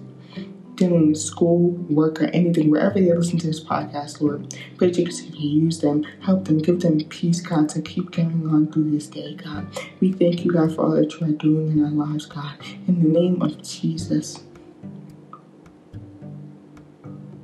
dealing 0.75 1.09
with 1.09 1.19
school, 1.19 1.71
work, 1.89 2.21
or 2.21 2.25
anything, 2.27 2.69
wherever 2.69 2.99
they 2.99 3.13
listen 3.13 3.37
to 3.39 3.47
this 3.47 3.63
podcast, 3.63 4.21
Lord, 4.21 4.55
pray 4.77 4.87
that 4.87 4.97
you 4.97 5.05
continue 5.05 5.31
to 5.31 5.41
use 5.41 5.79
them, 5.79 6.03
help 6.21 6.45
them, 6.45 6.59
give 6.59 6.81
them 6.81 6.99
peace, 7.05 7.41
God, 7.41 7.69
to 7.69 7.81
keep 7.81 8.11
carrying 8.11 8.47
on 8.49 8.71
through 8.71 8.91
this 8.91 9.07
day, 9.07 9.35
God. 9.35 9.67
We 9.99 10.11
thank 10.11 10.45
you, 10.45 10.51
God, 10.51 10.73
for 10.73 10.85
all 10.85 10.91
that 10.91 11.19
you 11.19 11.27
are 11.27 11.31
doing 11.31 11.71
in 11.71 11.83
our 11.83 11.91
lives, 11.91 12.25
God. 12.25 12.55
In 12.87 13.03
the 13.03 13.19
name 13.19 13.41
of 13.41 13.61
Jesus. 13.61 14.43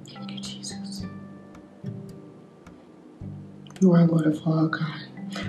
Thank 0.08 0.32
you, 0.32 0.40
Jesus. 0.40 1.06
You 3.82 3.94
are 3.94 4.06
Lord 4.06 4.26
of 4.26 4.46
all, 4.46 4.68
God. 4.68 5.02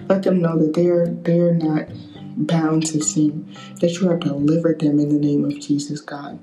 Let 0.09 0.23
them 0.23 0.41
know 0.41 0.59
that 0.59 0.75
they 0.75 0.87
are 0.87 1.07
they 1.07 1.39
are 1.39 1.55
not 1.55 1.89
bound 2.37 2.87
to 2.87 3.03
sin, 3.03 3.55
that 3.81 3.93
you 3.93 4.09
have 4.09 4.21
delivered 4.21 4.81
them 4.81 4.99
in 4.99 5.09
the 5.09 5.19
name 5.19 5.45
of 5.45 5.59
Jesus, 5.59 6.01
God. 6.01 6.39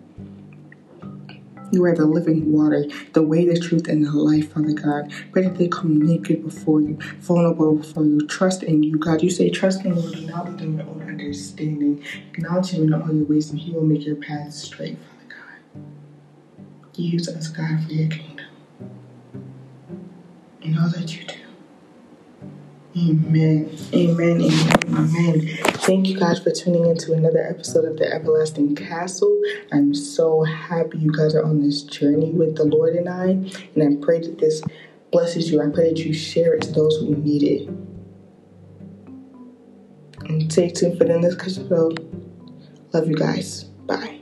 You 1.71 1.83
are 1.85 1.95
the 1.95 2.05
living 2.05 2.51
water, 2.51 2.85
the 3.13 3.21
way, 3.21 3.45
the 3.45 3.59
truth, 3.59 3.87
and 3.87 4.05
the 4.05 4.11
life, 4.11 4.53
Father 4.53 4.73
God. 4.73 5.11
Pray 5.33 5.43
that 5.43 5.57
they 5.57 5.67
come 5.67 5.99
naked 6.01 6.43
before 6.43 6.81
you, 6.81 6.97
vulnerable 7.19 7.75
before 7.75 8.05
you. 8.05 8.25
Trust 8.27 8.63
in 8.63 8.83
you, 8.83 8.97
God. 8.97 9.21
You 9.21 9.29
say, 9.29 9.49
trust 9.49 9.83
in 9.83 9.93
the 9.95 10.01
Lord, 10.01 10.13
do 10.13 10.27
not 10.27 10.47
on 10.47 10.77
your 10.77 10.87
own 10.87 11.01
understanding. 11.03 12.03
Acknowledge 12.33 12.69
Him 12.69 12.83
in 12.83 12.93
all 12.93 13.13
your 13.13 13.25
ways, 13.25 13.51
and 13.51 13.59
He 13.59 13.71
will 13.71 13.83
make 13.83 14.05
your 14.05 14.15
path 14.15 14.53
straight, 14.53 14.97
Father 14.97 15.35
God. 15.35 15.79
Use 16.95 17.27
us, 17.27 17.49
God, 17.49 17.83
for 17.85 17.91
your 17.91 18.09
kingdom. 18.09 18.45
In 20.61 20.77
all 20.77 20.89
that 20.89 21.15
you 21.15 21.25
do. 21.25 21.46
Amen. 22.97 23.77
Amen. 23.93 24.41
Amen. 24.41 24.85
Amen. 24.87 25.57
Thank 25.85 26.07
you 26.07 26.19
guys 26.19 26.39
for 26.39 26.49
tuning 26.49 26.87
in 26.87 26.97
to 26.97 27.13
another 27.13 27.45
episode 27.45 27.85
of 27.85 27.97
the 27.97 28.11
Everlasting 28.11 28.75
Castle. 28.75 29.39
I'm 29.71 29.93
so 29.93 30.43
happy 30.43 30.97
you 30.97 31.11
guys 31.11 31.35
are 31.35 31.43
on 31.43 31.61
this 31.61 31.83
journey 31.83 32.31
with 32.31 32.55
the 32.55 32.63
Lord 32.63 32.95
and 32.95 33.07
I. 33.07 33.27
And 33.75 33.83
I 33.83 34.03
pray 34.03 34.21
that 34.21 34.39
this 34.39 34.63
blesses 35.11 35.51
you. 35.51 35.61
I 35.61 35.69
pray 35.69 35.93
that 35.93 35.99
you 35.99 36.13
share 36.13 36.55
it 36.55 36.63
to 36.63 36.71
those 36.71 36.97
who 36.97 37.15
need 37.15 37.43
it. 37.43 37.69
And 40.27 40.51
stay 40.51 40.69
tuned 40.69 40.97
for 40.97 41.03
the 41.03 41.19
next 41.19 41.35
episode. 41.35 41.99
Love 42.93 43.07
you 43.07 43.15
guys. 43.15 43.65
Bye. 43.85 44.16